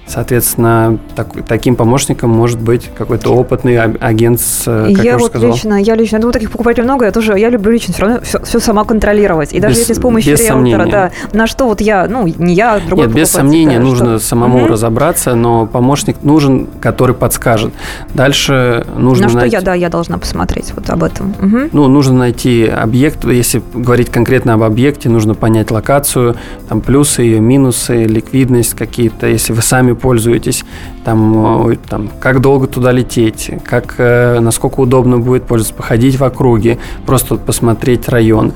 Соответственно, 0.06 0.98
так, 1.14 1.28
таким 1.46 1.74
помощником 1.76 2.30
может 2.30 2.60
быть 2.60 2.90
какой-то 2.96 3.30
опытный 3.30 3.80
агент, 3.80 4.40
с, 4.40 4.64
как 4.64 4.90
я, 4.90 5.02
я 5.12 5.18
вот 5.18 5.28
сказал. 5.30 5.52
лично, 5.52 5.74
я 5.80 5.94
лично, 5.94 6.18
думаю, 6.18 6.32
таких 6.32 6.50
покупателей 6.50 6.84
много, 6.84 7.06
я 7.06 7.12
тоже, 7.12 7.38
я 7.38 7.48
люблю 7.48 7.72
лично 7.72 7.94
все 7.94 8.02
равно 8.02 8.20
все, 8.22 8.40
все 8.42 8.60
сама 8.60 8.84
контролировать. 8.84 9.52
И 9.52 9.60
даже 9.60 9.74
Без- 9.74 9.80
если 9.80 9.92
с 9.94 9.98
помощью 9.98 10.32
без 10.32 10.40
риэлтора, 10.40 10.54
сомнения. 10.58 10.86
да, 10.90 11.10
на 11.32 11.46
что 11.46 11.66
вот 11.66 11.80
я, 11.80 12.06
ну, 12.08 12.26
не 12.26 12.54
я, 12.54 12.74
а 12.74 12.80
другой 12.80 13.06
Нет, 13.06 13.16
без 13.16 13.30
сомнения, 13.30 13.78
да, 13.78 13.84
нужно 13.84 14.18
что- 14.18 14.28
самому 14.28 14.58
Мгм. 14.58 14.66
разобраться, 14.72 15.34
но 15.34 15.66
помощник 15.66 16.16
нужен, 16.22 16.66
который 16.80 17.14
подскажет. 17.14 17.72
Дальше 18.12 18.84
нужно 18.96 19.24
На 19.24 19.28
что 19.30 19.38
найти... 19.38 19.56
я, 19.56 19.62
да, 19.62 19.74
я 19.74 19.88
должна 19.88 20.18
посмотреть 20.18 20.72
вот 20.76 20.90
об 20.90 21.04
этом. 21.04 21.34
Мгм. 21.40 21.70
Ну, 21.72 21.88
нужно 21.88 22.14
найти 22.18 22.66
объект. 22.66 23.24
Если 23.24 23.62
говорить 23.72 24.10
конкретно 24.10 24.54
об 24.54 24.62
объекте, 24.62 25.08
нужно 25.08 25.34
понять 25.34 25.70
локацию, 25.70 26.36
там 26.68 26.80
плюсы 26.80 27.22
ее, 27.22 27.40
минусы, 27.40 28.04
ликвидность 28.04 28.74
какие-то. 28.74 29.26
Если 29.26 29.52
вы 29.52 29.62
сами 29.62 29.92
пользуетесь, 30.02 30.64
там, 31.04 31.76
там 31.88 32.10
как 32.20 32.40
долго 32.40 32.66
туда 32.66 32.92
лететь, 32.92 33.50
как, 33.64 33.94
э, 33.98 34.40
насколько 34.40 34.80
удобно 34.80 35.18
будет 35.18 35.44
пользоваться, 35.44 35.74
походить 35.74 36.18
в 36.18 36.24
округе, 36.24 36.78
просто 37.06 37.36
посмотреть 37.36 38.08
район, 38.08 38.52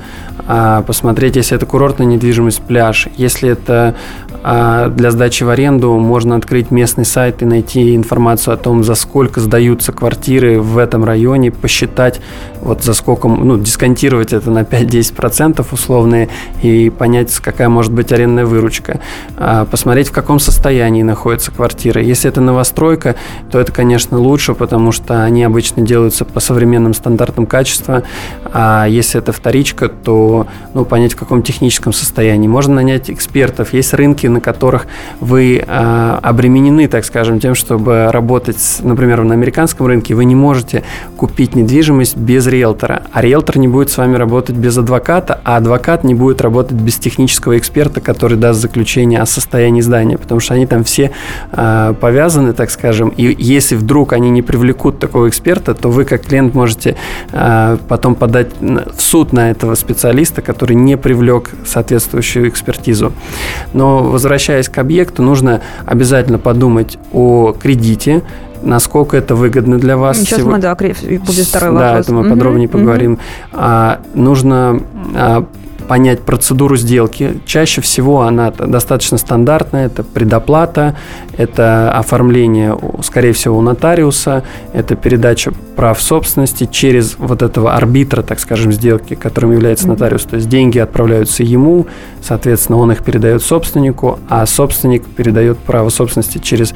а, 0.47 0.81
посмотреть, 0.83 1.35
если 1.35 1.57
это 1.57 1.65
курортная 1.65 2.07
недвижимость, 2.07 2.61
пляж. 2.61 3.07
Если 3.17 3.49
это 3.49 3.95
а, 4.43 4.89
для 4.89 5.11
сдачи 5.11 5.43
в 5.43 5.49
аренду, 5.49 5.93
можно 5.97 6.35
открыть 6.35 6.71
местный 6.71 7.05
сайт 7.05 7.41
и 7.41 7.45
найти 7.45 7.95
информацию 7.95 8.53
о 8.53 8.57
том, 8.57 8.83
за 8.83 8.95
сколько 8.95 9.41
сдаются 9.41 9.91
квартиры 9.91 10.61
в 10.61 10.77
этом 10.77 11.03
районе, 11.03 11.51
посчитать, 11.51 12.21
вот 12.61 12.83
за 12.83 12.93
сколько, 12.93 13.27
ну, 13.27 13.57
дисконтировать 13.57 14.31
это 14.31 14.51
на 14.51 14.63
5-10% 14.63 15.65
условные 15.71 16.29
и 16.61 16.89
понять, 16.89 17.33
какая 17.39 17.69
может 17.69 17.91
быть 17.91 18.11
арендная 18.11 18.45
выручка. 18.45 19.01
А, 19.35 19.65
Посмотреть, 19.65 20.09
в 20.09 20.11
каком 20.11 20.39
состоянии 20.39 21.03
находится 21.03 21.51
квартира. 21.51 22.01
Если 22.01 22.29
это 22.29 22.36
новостройка, 22.41 23.15
то 23.51 23.59
это, 23.59 23.71
конечно, 23.71 24.17
лучше, 24.17 24.53
потому 24.53 24.91
что 24.91 25.23
они 25.23 25.43
обычно 25.43 25.83
делаются 25.83 26.25
по 26.25 26.39
современным 26.39 26.93
стандартам 26.93 27.45
качества. 27.45 28.03
А 28.45 28.85
если 28.87 29.19
это 29.19 29.31
вторичка, 29.31 29.89
то 29.89 30.47
ну, 30.73 30.85
понять, 30.85 31.13
в 31.13 31.15
каком 31.17 31.41
техническом 31.41 31.93
состоянии. 31.93 32.47
Можно 32.47 32.75
нанять 32.75 33.09
экспертов. 33.09 33.73
Есть 33.73 33.93
рынки, 33.93 34.27
на 34.27 34.41
которых 34.41 34.87
вы 35.19 35.63
а, 35.67 36.19
обременены, 36.21 36.87
так 36.87 37.05
скажем, 37.05 37.39
тем, 37.39 37.55
чтобы 37.55 38.09
работать, 38.11 38.79
например, 38.81 39.23
на 39.23 39.33
американском 39.33 39.87
рынке, 39.87 40.13
вы 40.13 40.25
не 40.25 40.35
можете 40.35 40.83
купить 41.15 41.55
недвижимость 41.55 42.17
без 42.17 42.47
риэлтора. 42.47 43.03
А 43.11 43.21
риэлтор 43.21 43.57
не 43.57 43.67
будет 43.67 43.89
с 43.89 43.97
вами 43.97 44.15
работать 44.15 44.55
без 44.55 44.77
адвоката, 44.77 45.39
а 45.43 45.57
адвокат 45.57 46.03
не 46.03 46.13
будет 46.13 46.41
работать 46.41 46.77
без 46.77 46.95
технического 46.95 47.57
эксперта, 47.57 48.01
который 48.01 48.37
даст 48.37 48.59
заключение 48.59 49.21
о 49.21 49.25
состоянии 49.25 49.81
здания, 49.81 50.17
потому 50.17 50.39
что 50.39 50.53
они 50.53 50.65
там 50.65 50.83
все 50.83 51.11
а, 51.51 51.93
повязаны, 51.93 52.26
так 52.53 52.69
скажем, 52.69 53.09
и 53.09 53.35
если 53.37 53.75
вдруг 53.75 54.13
они 54.13 54.29
не 54.29 54.41
привлекут 54.41 54.99
такого 54.99 55.27
эксперта, 55.29 55.73
то 55.73 55.89
вы 55.89 56.05
как 56.05 56.23
клиент 56.25 56.53
можете 56.53 56.95
а, 57.31 57.77
потом 57.87 58.15
подать 58.15 58.49
в 58.59 59.01
суд 59.01 59.33
на 59.33 59.51
этого 59.51 59.75
специалиста, 59.75 60.41
который 60.41 60.75
не 60.75 60.97
привлек 60.97 61.51
соответствующую 61.65 62.49
экспертизу. 62.49 63.13
Но 63.73 64.03
возвращаясь 64.03 64.69
к 64.69 64.77
объекту, 64.77 65.23
нужно 65.23 65.61
обязательно 65.85 66.39
подумать 66.39 66.97
о 67.13 67.53
кредите, 67.53 68.23
насколько 68.63 69.15
это 69.17 69.35
выгодно 69.35 69.77
для 69.77 69.97
вас. 69.97 70.17
Сейчас 70.17 70.39
Сего- 70.39 70.51
мы, 70.51 70.57
да, 70.59 70.73
кре- 70.73 71.19
будет 71.19 71.45
второй 71.45 71.77
да, 71.77 71.87
вопрос. 71.87 72.05
это 72.05 72.13
мы 72.13 72.21
Мгм, 72.21 72.29
подробнее 72.31 72.67
мгм. 72.67 72.77
поговорим. 72.79 73.19
А, 73.53 73.99
нужно 74.13 74.81
а, 75.15 75.45
понять 75.87 76.21
процедуру 76.21 76.75
сделки. 76.77 77.39
Чаще 77.45 77.81
всего 77.81 78.21
она 78.21 78.51
достаточно 78.51 79.17
стандартная. 79.17 79.87
Это 79.87 80.03
предоплата, 80.03 80.95
это 81.37 81.91
оформление, 81.91 82.77
скорее 83.03 83.33
всего, 83.33 83.57
у 83.57 83.61
нотариуса, 83.61 84.43
это 84.73 84.95
передача 84.95 85.51
прав 85.77 86.01
собственности 86.01 86.67
через 86.69 87.17
вот 87.19 87.43
этого 87.43 87.75
арбитра, 87.75 88.23
так 88.23 88.39
скажем, 88.39 88.71
сделки, 88.71 89.13
которым 89.13 89.51
является 89.51 89.87
нотариус. 89.87 90.23
То 90.23 90.37
есть 90.37 90.49
деньги 90.49 90.79
отправляются 90.79 91.43
ему, 91.43 91.85
соответственно, 92.21 92.79
он 92.79 92.91
их 92.91 93.03
передает 93.03 93.43
собственнику, 93.43 94.19
а 94.27 94.45
собственник 94.47 95.05
передает 95.05 95.59
право 95.59 95.89
собственности 95.89 96.39
через 96.39 96.73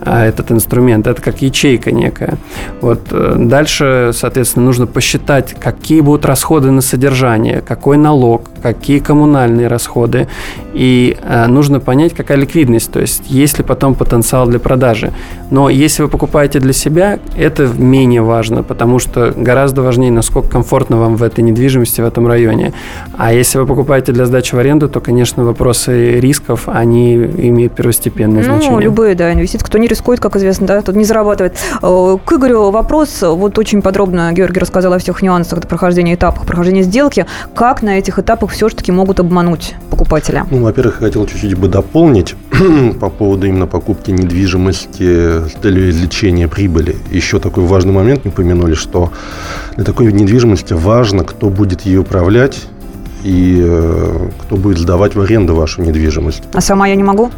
а, 0.00 0.24
этот 0.24 0.52
инструмент. 0.52 1.08
Это 1.08 1.20
как 1.20 1.42
ячейка 1.42 1.90
некая. 1.90 2.38
Вот 2.80 3.00
э, 3.10 3.34
дальше, 3.38 4.12
соответственно, 4.14 4.64
нужно 4.64 4.86
посчитать, 4.86 5.54
какие 5.58 6.00
будут 6.00 6.24
расходы 6.24 6.70
на 6.70 6.80
содержание, 6.80 7.60
какой 7.60 7.96
налог, 7.96 8.50
какие 8.64 8.98
коммунальные 8.98 9.68
расходы, 9.68 10.26
и 10.72 11.18
э, 11.22 11.46
нужно 11.48 11.80
понять, 11.80 12.14
какая 12.14 12.38
ликвидность, 12.38 12.90
то 12.90 12.98
есть 12.98 13.24
есть 13.28 13.58
ли 13.58 13.64
потом 13.64 13.94
потенциал 13.94 14.46
для 14.46 14.58
продажи. 14.58 15.12
Но 15.50 15.68
если 15.68 16.02
вы 16.02 16.08
покупаете 16.08 16.60
для 16.60 16.72
себя, 16.72 17.18
это 17.36 17.66
менее 17.66 18.22
важно, 18.22 18.62
потому 18.62 18.98
что 18.98 19.34
гораздо 19.36 19.82
важнее, 19.82 20.10
насколько 20.10 20.48
комфортно 20.48 20.96
вам 20.96 21.16
в 21.16 21.22
этой 21.22 21.44
недвижимости 21.44 22.00
в 22.00 22.06
этом 22.06 22.26
районе. 22.26 22.72
А 23.18 23.34
если 23.34 23.58
вы 23.58 23.66
покупаете 23.66 24.12
для 24.12 24.24
сдачи 24.24 24.54
в 24.54 24.58
аренду, 24.58 24.88
то, 24.88 25.00
конечно, 25.00 25.44
вопросы 25.44 26.18
рисков, 26.18 26.62
они 26.66 27.16
имеют 27.16 27.74
первостепенное 27.74 28.40
ну, 28.40 28.44
значение. 28.44 28.70
Ну, 28.70 28.80
любые, 28.80 29.14
да, 29.14 29.30
инвестиции. 29.30 29.66
Кто 29.66 29.76
не 29.76 29.88
рискует, 29.88 30.20
как 30.20 30.36
известно, 30.36 30.66
да, 30.66 30.80
тут 30.80 30.96
не 30.96 31.04
зарабатывает. 31.04 31.54
Э, 31.82 32.16
к 32.24 32.32
Игорю 32.32 32.70
вопрос. 32.70 33.20
Вот 33.20 33.58
очень 33.58 33.82
подробно 33.82 34.32
Георгий 34.32 34.60
рассказал 34.60 34.94
о 34.94 34.98
всех 34.98 35.20
нюансах 35.20 35.68
прохождения 35.68 36.14
этапах, 36.14 36.46
прохождения 36.46 36.82
сделки. 36.82 37.26
Как 37.54 37.82
на 37.82 37.98
этих 37.98 38.18
этапах 38.18 38.53
все-таки 38.54 38.92
могут 38.92 39.20
обмануть 39.20 39.74
покупателя? 39.90 40.46
Ну, 40.50 40.62
во-первых, 40.62 41.00
я 41.00 41.06
хотел 41.06 41.26
чуть-чуть 41.26 41.54
бы 41.54 41.68
дополнить 41.68 42.34
по 43.00 43.10
поводу 43.10 43.46
именно 43.46 43.66
покупки 43.66 44.10
недвижимости 44.10 45.48
с 45.48 45.52
целью 45.60 45.90
извлечения 45.90 46.48
прибыли. 46.48 46.96
Еще 47.10 47.40
такой 47.40 47.64
важный 47.64 47.92
момент 47.92 48.24
не 48.24 48.30
упомянули, 48.30 48.74
что 48.74 49.12
для 49.76 49.84
такой 49.84 50.12
недвижимости 50.12 50.72
важно, 50.72 51.24
кто 51.24 51.50
будет 51.50 51.82
ее 51.82 52.00
управлять 52.00 52.62
и 53.24 53.60
э, 53.62 54.28
кто 54.42 54.56
будет 54.56 54.78
сдавать 54.78 55.14
в 55.14 55.20
аренду 55.20 55.54
вашу 55.54 55.82
недвижимость. 55.82 56.44
А 56.52 56.60
сама 56.60 56.86
я 56.86 56.94
не 56.94 57.02
могу? 57.02 57.30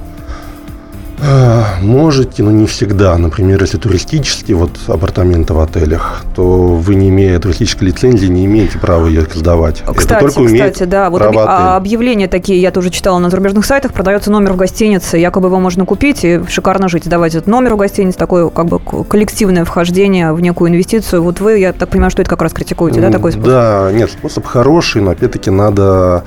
А, 1.18 1.76
можете, 1.80 2.42
но 2.42 2.50
не 2.50 2.66
всегда. 2.66 3.16
Например, 3.16 3.60
если 3.60 3.78
туристические 3.78 4.56
вот 4.56 4.70
апартаменты 4.86 5.54
в 5.54 5.60
отелях, 5.60 6.24
то 6.34 6.66
вы, 6.68 6.94
не 6.94 7.08
имея 7.08 7.38
туристической 7.38 7.88
лицензии, 7.88 8.26
не 8.26 8.44
имеете 8.44 8.78
права 8.78 9.06
ее 9.06 9.26
сдавать. 9.32 9.82
Кстати, 9.96 10.24
Это 10.24 10.34
только 10.34 10.52
кстати, 10.52 10.82
да. 10.84 11.08
Вот 11.10 11.22
об, 11.22 11.38
а 11.38 11.76
объявления 11.76 12.28
такие 12.28 12.60
я 12.60 12.70
тоже 12.70 12.90
читала 12.90 13.18
на 13.18 13.30
зарубежных 13.30 13.64
сайтах. 13.64 13.92
Продается 13.92 14.30
номер 14.30 14.52
в 14.52 14.56
гостинице, 14.56 15.16
якобы 15.16 15.48
его 15.48 15.58
можно 15.58 15.86
купить 15.86 16.24
и 16.24 16.40
шикарно 16.48 16.88
жить. 16.88 17.08
Давать 17.08 17.34
этот 17.34 17.46
номер 17.46 17.74
в 17.74 17.76
гостинице, 17.78 18.18
такое 18.18 18.48
как 18.50 18.66
бы 18.66 18.78
коллективное 18.78 19.64
вхождение 19.64 20.32
в 20.32 20.40
некую 20.40 20.70
инвестицию. 20.70 21.22
Вот 21.22 21.40
вы, 21.40 21.58
я 21.58 21.72
так 21.72 21.88
понимаю, 21.88 22.10
что 22.10 22.22
это 22.22 22.30
как 22.30 22.42
раз 22.42 22.52
критикуете, 22.52 23.00
да, 23.00 23.10
такой 23.10 23.32
способ? 23.32 23.48
Да, 23.48 23.90
нет, 23.92 24.10
способ 24.10 24.44
хороший, 24.44 25.00
но 25.02 25.12
опять-таки 25.12 25.50
надо... 25.50 26.24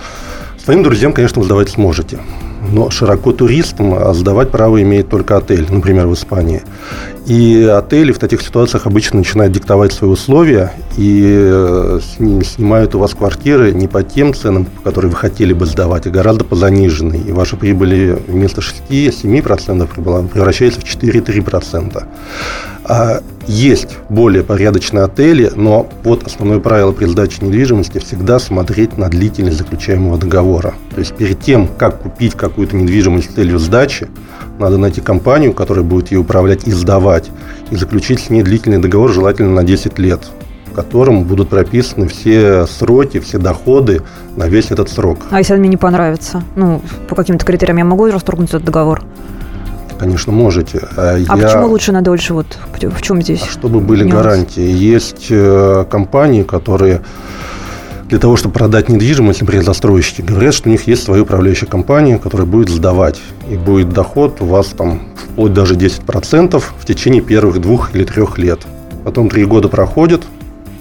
Своим 0.63 0.83
друзьям, 0.83 1.13
конечно, 1.13 1.41
сдавать 1.41 1.69
сможете 1.69 2.19
но 2.71 2.89
широко 2.89 3.31
туристам 3.31 3.93
а 3.93 4.13
сдавать 4.13 4.51
право 4.51 4.81
имеет 4.81 5.09
только 5.09 5.37
отель, 5.37 5.67
например, 5.69 6.07
в 6.07 6.13
Испании. 6.13 6.61
И 7.25 7.63
отели 7.63 8.11
в 8.11 8.17
таких 8.17 8.41
ситуациях 8.41 8.87
обычно 8.87 9.19
начинают 9.19 9.53
диктовать 9.53 9.93
свои 9.93 10.09
условия 10.09 10.73
и 10.97 11.23
э, 11.25 11.99
снимают 12.43 12.95
у 12.95 12.99
вас 12.99 13.13
квартиры 13.13 13.71
не 13.71 13.87
по 13.87 14.01
тем 14.03 14.33
ценам, 14.33 14.65
по 14.65 14.81
которым 14.81 15.11
вы 15.11 15.15
хотели 15.15 15.53
бы 15.53 15.65
сдавать, 15.65 16.07
а 16.07 16.09
гораздо 16.09 16.43
по 16.43 16.55
заниженной. 16.55 17.19
И 17.19 17.31
ваша 17.31 17.55
прибыль 17.55 18.19
вместо 18.27 18.61
6-7% 18.61 20.29
превращается 20.29 20.81
в 20.81 20.83
4-3%. 20.83 22.03
Есть 23.49 23.97
более 24.09 24.43
порядочные 24.43 25.05
отели, 25.05 25.51
но 25.55 25.89
вот 26.03 26.23
основное 26.23 26.59
правило 26.59 26.91
при 26.91 27.05
сдаче 27.05 27.43
недвижимости 27.43 27.97
всегда 27.97 28.37
смотреть 28.37 28.95
на 28.99 29.09
длительность 29.09 29.57
заключаемого 29.57 30.19
договора. 30.19 30.75
То 30.93 30.99
есть 30.99 31.15
перед 31.15 31.39
тем, 31.41 31.67
как 31.67 31.99
купить 31.99 32.35
какую-то 32.35 32.75
недвижимость 32.75 33.31
с 33.31 33.33
целью 33.33 33.57
сдачи, 33.57 34.07
надо 34.59 34.77
найти 34.77 35.01
компанию, 35.01 35.53
которая 35.53 35.83
будет 35.83 36.11
ее 36.11 36.19
управлять 36.19 36.67
и 36.67 36.71
сдавать, 36.71 37.31
и 37.71 37.75
заключить 37.75 38.19
с 38.19 38.29
ней 38.29 38.43
длительный 38.43 38.77
договор, 38.77 39.11
желательно 39.11 39.49
на 39.49 39.63
10 39.63 39.97
лет, 39.97 40.19
в 40.67 40.75
котором 40.75 41.23
будут 41.23 41.49
прописаны 41.49 42.07
все 42.07 42.67
сроки, 42.67 43.19
все 43.19 43.39
доходы 43.39 44.03
на 44.35 44.47
весь 44.47 44.69
этот 44.69 44.89
срок. 44.89 45.21
А 45.31 45.39
если 45.39 45.55
мне 45.55 45.69
не 45.69 45.77
понравится? 45.77 46.43
Ну, 46.55 46.83
по 47.07 47.15
каким-то 47.15 47.47
критериям 47.47 47.77
я 47.77 47.85
могу 47.85 48.11
расторгнуть 48.11 48.49
этот 48.49 48.65
договор? 48.65 49.01
Конечно, 49.99 50.31
можете. 50.31 50.87
А, 50.95 51.15
а 51.15 51.37
я... 51.37 51.47
почему 51.47 51.67
лучше 51.67 51.91
на 51.91 52.01
дольше? 52.01 52.33
Вот 52.33 52.57
в 52.81 53.01
чем 53.01 53.21
здесь? 53.21 53.43
Чтобы 53.43 53.79
были 53.79 54.03
нюанс? 54.03 54.23
гарантии. 54.23 54.71
Есть 54.71 55.27
э, 55.29 55.85
компании, 55.89 56.43
которые 56.43 57.01
для 58.09 58.17
того, 58.17 58.37
чтобы 58.37 58.55
продать 58.55 58.89
недвижимость, 58.89 59.41
например, 59.41 59.63
застройщики, 59.63 60.21
говорят, 60.21 60.55
что 60.55 60.67
у 60.67 60.71
них 60.71 60.87
есть 60.87 61.03
своя 61.03 61.21
управляющая 61.21 61.67
компания, 61.67 62.17
которая 62.17 62.47
будет 62.47 62.69
сдавать. 62.69 63.21
И 63.47 63.55
будет 63.55 63.89
доход 63.89 64.41
у 64.41 64.45
вас 64.45 64.67
там 64.67 65.03
вплоть 65.15 65.53
даже 65.53 65.75
10% 65.75 66.63
в 66.77 66.85
течение 66.85 67.21
первых 67.21 67.61
двух 67.61 67.93
или 67.93 68.03
трех 68.03 68.39
лет. 68.39 68.61
Потом 69.03 69.29
три 69.29 69.45
года 69.45 69.69
проходят, 69.69 70.23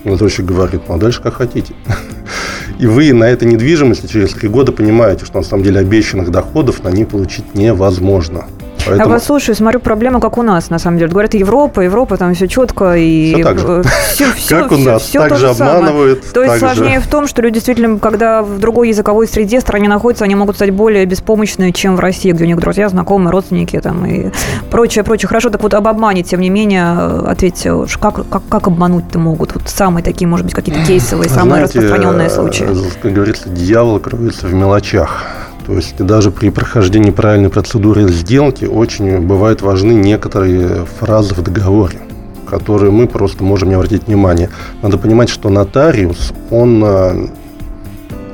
застройщик 0.04 0.46
говорит, 0.46 0.82
ну 0.88 0.94
а 0.94 0.98
дальше 0.98 1.20
как 1.20 1.34
хотите. 1.34 1.74
И 2.78 2.86
вы 2.86 3.12
на 3.12 3.24
этой 3.24 3.46
недвижимости 3.46 4.06
через 4.06 4.30
три 4.30 4.48
года 4.48 4.72
понимаете, 4.72 5.26
что 5.26 5.38
на 5.38 5.44
самом 5.44 5.64
деле 5.64 5.80
обещанных 5.80 6.30
доходов 6.30 6.82
на 6.82 6.88
ней 6.88 7.04
получить 7.04 7.54
невозможно. 7.54 8.46
Поэтому... 8.88 9.10
Я 9.10 9.14
вас 9.14 9.24
слушаю, 9.24 9.54
смотрю, 9.54 9.80
проблема 9.80 10.20
как 10.20 10.38
у 10.38 10.42
нас, 10.42 10.70
на 10.70 10.78
самом 10.78 10.98
деле. 10.98 11.10
Говорят, 11.10 11.34
Европа, 11.34 11.80
Европа, 11.80 12.16
там 12.16 12.34
все 12.34 12.48
четко. 12.48 12.94
И 12.96 13.34
все 13.34 13.44
так 13.44 13.58
же. 13.58 13.82
Все, 14.10 14.32
все, 14.32 14.58
как 14.62 14.72
у 14.72 14.76
нас, 14.76 15.02
все, 15.02 15.20
так 15.20 15.38
же 15.38 15.48
обманывают. 15.48 16.24
То 16.32 16.42
есть 16.42 16.58
сложнее 16.58 17.00
в 17.00 17.06
том, 17.06 17.26
что 17.26 17.42
люди 17.42 17.54
действительно, 17.54 17.98
когда 17.98 18.42
в 18.42 18.58
другой 18.58 18.88
языковой 18.88 19.26
среде 19.26 19.60
стране 19.60 19.88
находятся, 19.88 20.24
они 20.24 20.34
могут 20.34 20.56
стать 20.56 20.70
более 20.70 21.04
беспомощны, 21.04 21.72
чем 21.72 21.96
в 21.96 22.00
России, 22.00 22.32
где 22.32 22.44
у 22.44 22.46
них 22.46 22.58
друзья, 22.58 22.88
знакомые, 22.88 23.30
родственники 23.32 23.78
там, 23.80 24.06
и 24.06 24.30
прочее, 24.70 25.04
прочее. 25.04 25.28
Хорошо, 25.28 25.50
так 25.50 25.62
вот 25.62 25.74
об 25.74 25.88
обмане, 25.88 26.22
тем 26.22 26.40
не 26.40 26.50
менее, 26.50 26.92
ответьте, 27.26 27.72
как, 28.00 28.28
как, 28.28 28.42
как 28.48 28.66
обмануть-то 28.68 29.18
могут? 29.18 29.54
Вот 29.54 29.68
самые 29.68 30.04
такие, 30.04 30.28
может 30.28 30.46
быть, 30.46 30.54
какие-то 30.54 30.84
кейсовые, 30.84 31.28
самые 31.28 31.66
Знаете, 31.66 31.80
распространенные 31.80 32.30
случаи. 32.30 32.66
Как 33.02 33.12
говорится, 33.12 33.48
дьявол 33.48 33.98
кроется 34.00 34.46
в 34.46 34.54
мелочах. 34.54 35.24
То 35.68 35.74
есть 35.74 35.98
даже 35.98 36.30
при 36.30 36.48
прохождении 36.48 37.10
правильной 37.10 37.50
процедуры 37.50 38.08
сделки 38.08 38.64
очень 38.64 39.20
бывают 39.20 39.60
важны 39.60 39.92
некоторые 39.92 40.86
фразы 40.98 41.34
в 41.34 41.42
договоре 41.42 42.00
которые 42.48 42.90
мы 42.90 43.06
просто 43.06 43.44
можем 43.44 43.68
не 43.68 43.74
обратить 43.74 44.06
внимание. 44.06 44.48
Надо 44.80 44.96
понимать, 44.96 45.28
что 45.28 45.50
нотариус, 45.50 46.32
он 46.50 46.82
э, 46.82 47.28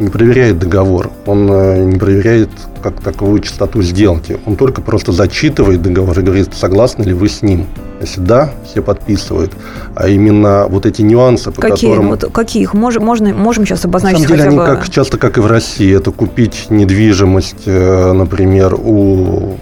не 0.00 0.08
проверяет 0.08 0.58
договор, 0.58 1.10
он 1.26 1.48
э, 1.50 1.84
не 1.84 1.98
проверяет 1.98 2.50
как 2.82 3.00
таковую 3.00 3.40
частоту 3.40 3.82
сделки. 3.82 4.38
Он 4.46 4.56
только 4.56 4.80
просто 4.80 5.12
зачитывает 5.12 5.82
договор 5.82 6.18
и 6.18 6.22
говорит, 6.22 6.50
согласны 6.54 7.02
ли 7.04 7.12
вы 7.12 7.28
с 7.28 7.42
ним. 7.42 7.66
Если 8.00 8.20
да, 8.20 8.50
все 8.64 8.82
подписывают. 8.82 9.52
А 9.94 10.08
именно 10.08 10.66
вот 10.68 10.84
эти 10.84 11.02
нюансы, 11.02 11.50
по 11.50 11.62
какие? 11.62 11.90
которым... 11.90 12.10
Вот 12.10 12.30
какие 12.32 12.62
их 12.62 12.74
можно, 12.74 13.00
можно, 13.00 13.32
можем 13.32 13.64
сейчас 13.64 13.84
обозначить 13.84 14.20
На 14.20 14.28
самом 14.28 14.38
деле, 14.38 14.48
они 14.48 14.58
бы... 14.58 14.66
как, 14.66 14.90
часто, 14.90 15.16
как 15.16 15.38
и 15.38 15.40
в 15.40 15.46
России, 15.46 15.96
это 15.96 16.10
купить 16.10 16.66
недвижимость, 16.68 17.62
э, 17.66 18.12
например, 18.12 18.74
у 18.74 19.56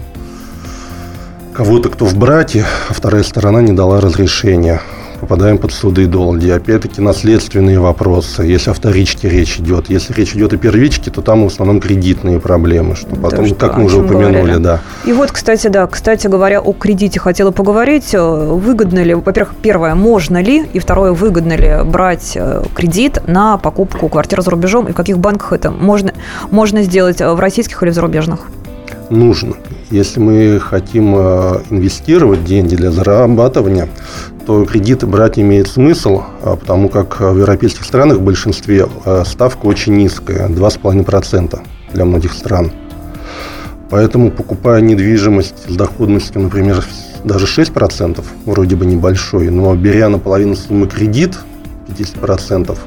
кого-то, 1.53 1.89
кто 1.89 2.05
в 2.05 2.15
брате, 2.15 2.65
а 2.89 2.93
вторая 2.93 3.23
сторона 3.23 3.61
не 3.61 3.71
дала 3.71 4.01
разрешения 4.01 4.81
попадаем 5.23 5.57
под 5.57 5.71
суды 5.71 6.03
и 6.03 6.05
долги. 6.05 6.49
Опять-таки 6.49 7.01
наследственные 7.01 7.79
вопросы, 7.79 8.43
если 8.43 8.71
о 8.71 8.73
вторичке 8.73 9.29
речь 9.29 9.57
идет. 9.57 9.89
Если 9.89 10.13
речь 10.13 10.35
идет 10.35 10.53
о 10.53 10.57
первичке, 10.57 11.11
то 11.11 11.21
там 11.21 11.43
в 11.43 11.47
основном 11.47 11.79
кредитные 11.79 12.39
проблемы, 12.39 12.95
что 12.95 13.15
потом, 13.15 13.45
что, 13.45 13.55
как 13.55 13.77
мы 13.77 13.85
уже 13.85 14.01
упомянули, 14.01 14.35
говорили. 14.35 14.57
да. 14.57 14.81
И 15.05 15.13
вот, 15.13 15.31
кстати, 15.31 15.67
да, 15.67 15.87
кстати 15.87 16.27
говоря, 16.27 16.59
о 16.59 16.73
кредите 16.73 17.19
хотела 17.19 17.51
поговорить. 17.51 18.13
Выгодно 18.13 19.03
ли, 19.03 19.13
во-первых, 19.13 19.55
первое, 19.61 19.95
можно 19.95 20.41
ли, 20.41 20.65
и 20.73 20.79
второе, 20.79 21.13
выгодно 21.13 21.55
ли 21.55 21.83
брать 21.85 22.33
э, 22.35 22.63
кредит 22.75 23.21
на 23.25 23.57
покупку 23.57 24.09
квартиры 24.09 24.41
за 24.41 24.51
рубежом, 24.51 24.87
и 24.87 24.91
в 24.91 24.95
каких 24.95 25.19
банках 25.19 25.53
это 25.53 25.71
можно, 25.71 26.13
можно 26.51 26.83
сделать, 26.83 27.21
э, 27.21 27.31
в 27.33 27.39
российских 27.39 27.81
или 27.81 27.91
в 27.91 27.93
зарубежных? 27.93 28.47
Нужно. 29.09 29.55
Если 29.89 30.19
мы 30.19 30.59
хотим 30.59 31.13
э, 31.15 31.61
инвестировать 31.69 32.43
деньги 32.45 32.75
для 32.75 32.91
зарабатывания, 32.91 33.89
то 34.45 34.65
кредиты 34.65 35.07
брать 35.07 35.39
имеет 35.39 35.67
смысл, 35.67 36.23
а, 36.41 36.55
потому 36.55 36.89
как 36.89 37.19
в 37.19 37.37
европейских 37.37 37.85
странах 37.85 38.17
в 38.17 38.21
большинстве 38.21 38.87
а, 39.05 39.23
ставка 39.25 39.65
очень 39.65 39.95
низкая, 39.95 40.49
2,5% 40.49 41.59
для 41.93 42.05
многих 42.05 42.33
стран. 42.33 42.71
Поэтому, 43.89 44.31
покупая 44.31 44.81
недвижимость 44.81 45.69
с 45.69 45.75
доходностью, 45.75 46.41
например, 46.41 46.83
даже 47.23 47.45
6%, 47.45 48.23
вроде 48.45 48.75
бы 48.75 48.85
небольшой, 48.85 49.49
но 49.49 49.75
беря 49.75 50.09
наполовину 50.09 50.55
суммы 50.55 50.87
кредит, 50.87 51.37
50%, 51.87 52.77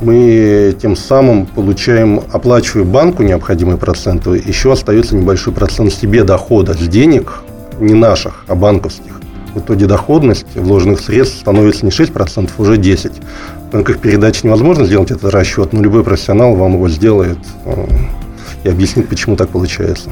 мы 0.00 0.74
тем 0.80 0.96
самым 0.96 1.46
получаем, 1.46 2.22
оплачивая 2.32 2.84
банку 2.84 3.22
необходимые 3.22 3.76
проценты, 3.76 4.30
еще 4.44 4.72
остается 4.72 5.14
небольшой 5.14 5.52
процент 5.52 5.92
себе 5.92 6.24
дохода 6.24 6.74
с 6.74 6.88
денег, 6.88 7.42
не 7.78 7.94
наших, 7.94 8.44
а 8.48 8.54
банковских. 8.54 9.20
В 9.54 9.58
итоге 9.58 9.86
доходность 9.86 10.46
вложенных 10.54 11.00
средств 11.00 11.40
становится 11.40 11.84
не 11.84 11.90
6%, 11.90 12.50
уже 12.58 12.76
10%. 12.76 13.22
В 13.70 13.74
рамках 13.74 13.98
передачи 13.98 14.44
невозможно 14.44 14.84
сделать 14.84 15.10
этот 15.10 15.32
расчет, 15.32 15.72
но 15.72 15.82
любой 15.82 16.04
профессионал 16.04 16.54
вам 16.54 16.74
его 16.74 16.88
сделает 16.88 17.38
э, 17.64 17.86
и 18.64 18.68
объяснит, 18.68 19.08
почему 19.08 19.36
так 19.36 19.48
получается. 19.48 20.10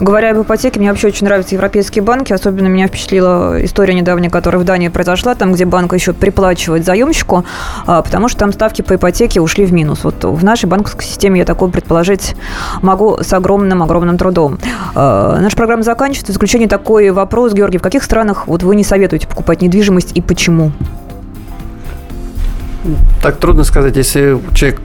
Говоря 0.00 0.30
об 0.30 0.42
ипотеке, 0.42 0.78
мне 0.78 0.90
вообще 0.90 1.08
очень 1.08 1.26
нравятся 1.26 1.54
европейские 1.54 2.02
банки. 2.02 2.32
Особенно 2.32 2.66
меня 2.66 2.86
впечатлила 2.86 3.64
история 3.64 3.94
недавняя, 3.94 4.30
которая 4.30 4.60
в 4.60 4.64
Дании 4.64 4.88
произошла, 4.88 5.34
там, 5.34 5.52
где 5.52 5.64
банк 5.64 5.92
еще 5.92 6.12
приплачивает 6.12 6.84
заемщику, 6.84 7.44
а, 7.86 8.02
потому 8.02 8.28
что 8.28 8.38
там 8.38 8.52
ставки 8.52 8.82
по 8.82 8.94
ипотеке 8.94 9.40
ушли 9.40 9.64
в 9.64 9.72
минус. 9.72 10.04
Вот 10.04 10.24
в 10.24 10.44
нашей 10.44 10.66
банковской 10.66 11.04
системе 11.04 11.40
я 11.40 11.44
такое 11.44 11.70
предположить 11.70 12.34
могу 12.82 13.18
с 13.22 13.32
огромным-огромным 13.32 14.18
трудом. 14.18 14.58
А, 14.94 15.38
наша 15.40 15.56
программа 15.56 15.82
заканчивается. 15.82 16.32
В 16.32 16.34
заключение 16.34 16.68
такой 16.68 17.10
вопрос, 17.10 17.52
Георгий, 17.52 17.78
в 17.78 17.82
каких 17.82 18.02
странах 18.02 18.46
вот 18.46 18.62
вы 18.62 18.76
не 18.76 18.84
советуете 18.84 19.26
покупать 19.26 19.62
недвижимость 19.62 20.12
и 20.14 20.20
почему? 20.20 20.72
Так 23.22 23.38
трудно 23.38 23.64
сказать, 23.64 23.96
если 23.96 24.38
человек 24.54 24.80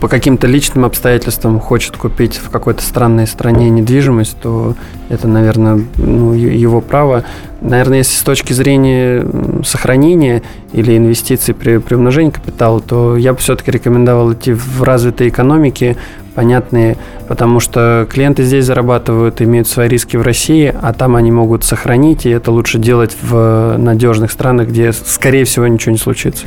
по 0.00 0.08
каким-то 0.08 0.46
личным 0.46 0.84
обстоятельствам 0.84 1.60
хочет 1.60 1.96
купить 1.96 2.36
в 2.36 2.50
какой-то 2.50 2.82
странной 2.82 3.26
стране 3.26 3.70
недвижимость, 3.70 4.36
то 4.40 4.74
это, 5.08 5.28
наверное, 5.28 5.80
ну, 5.96 6.32
его 6.32 6.80
право. 6.80 7.24
Наверное, 7.60 7.98
если 7.98 8.16
с 8.16 8.22
точки 8.22 8.52
зрения 8.52 9.24
сохранения 9.64 10.42
или 10.72 10.96
инвестиций 10.96 11.54
при, 11.54 11.78
при 11.78 11.94
умножении 11.94 12.30
капитала, 12.30 12.80
то 12.80 13.16
я 13.16 13.32
бы 13.32 13.38
все-таки 13.38 13.70
рекомендовал 13.70 14.32
идти 14.32 14.52
в 14.52 14.82
развитые 14.82 15.30
экономики, 15.30 15.96
понятные, 16.34 16.96
потому 17.28 17.60
что 17.60 18.06
клиенты 18.10 18.42
здесь 18.42 18.64
зарабатывают, 18.64 19.42
имеют 19.42 19.68
свои 19.68 19.88
риски 19.88 20.16
в 20.16 20.22
России, 20.22 20.74
а 20.80 20.92
там 20.92 21.14
они 21.14 21.30
могут 21.30 21.62
сохранить, 21.64 22.26
и 22.26 22.30
это 22.30 22.50
лучше 22.50 22.78
делать 22.78 23.16
в 23.20 23.76
надежных 23.78 24.32
странах, 24.32 24.68
где, 24.68 24.92
скорее 24.92 25.44
всего, 25.44 25.66
ничего 25.66 25.92
не 25.92 25.98
случится. 25.98 26.46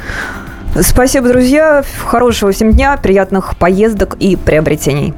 Спасибо, 0.81 1.29
друзья. 1.29 1.83
Хорошего 2.05 2.51
всем 2.51 2.71
дня, 2.71 2.97
приятных 2.97 3.55
поездок 3.57 4.15
и 4.19 4.35
приобретений. 4.35 5.13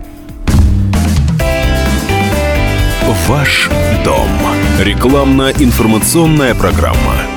Ваш 3.27 3.69
дом. 4.05 4.29
Рекламно-информационная 4.79 6.55
программа. 6.55 7.36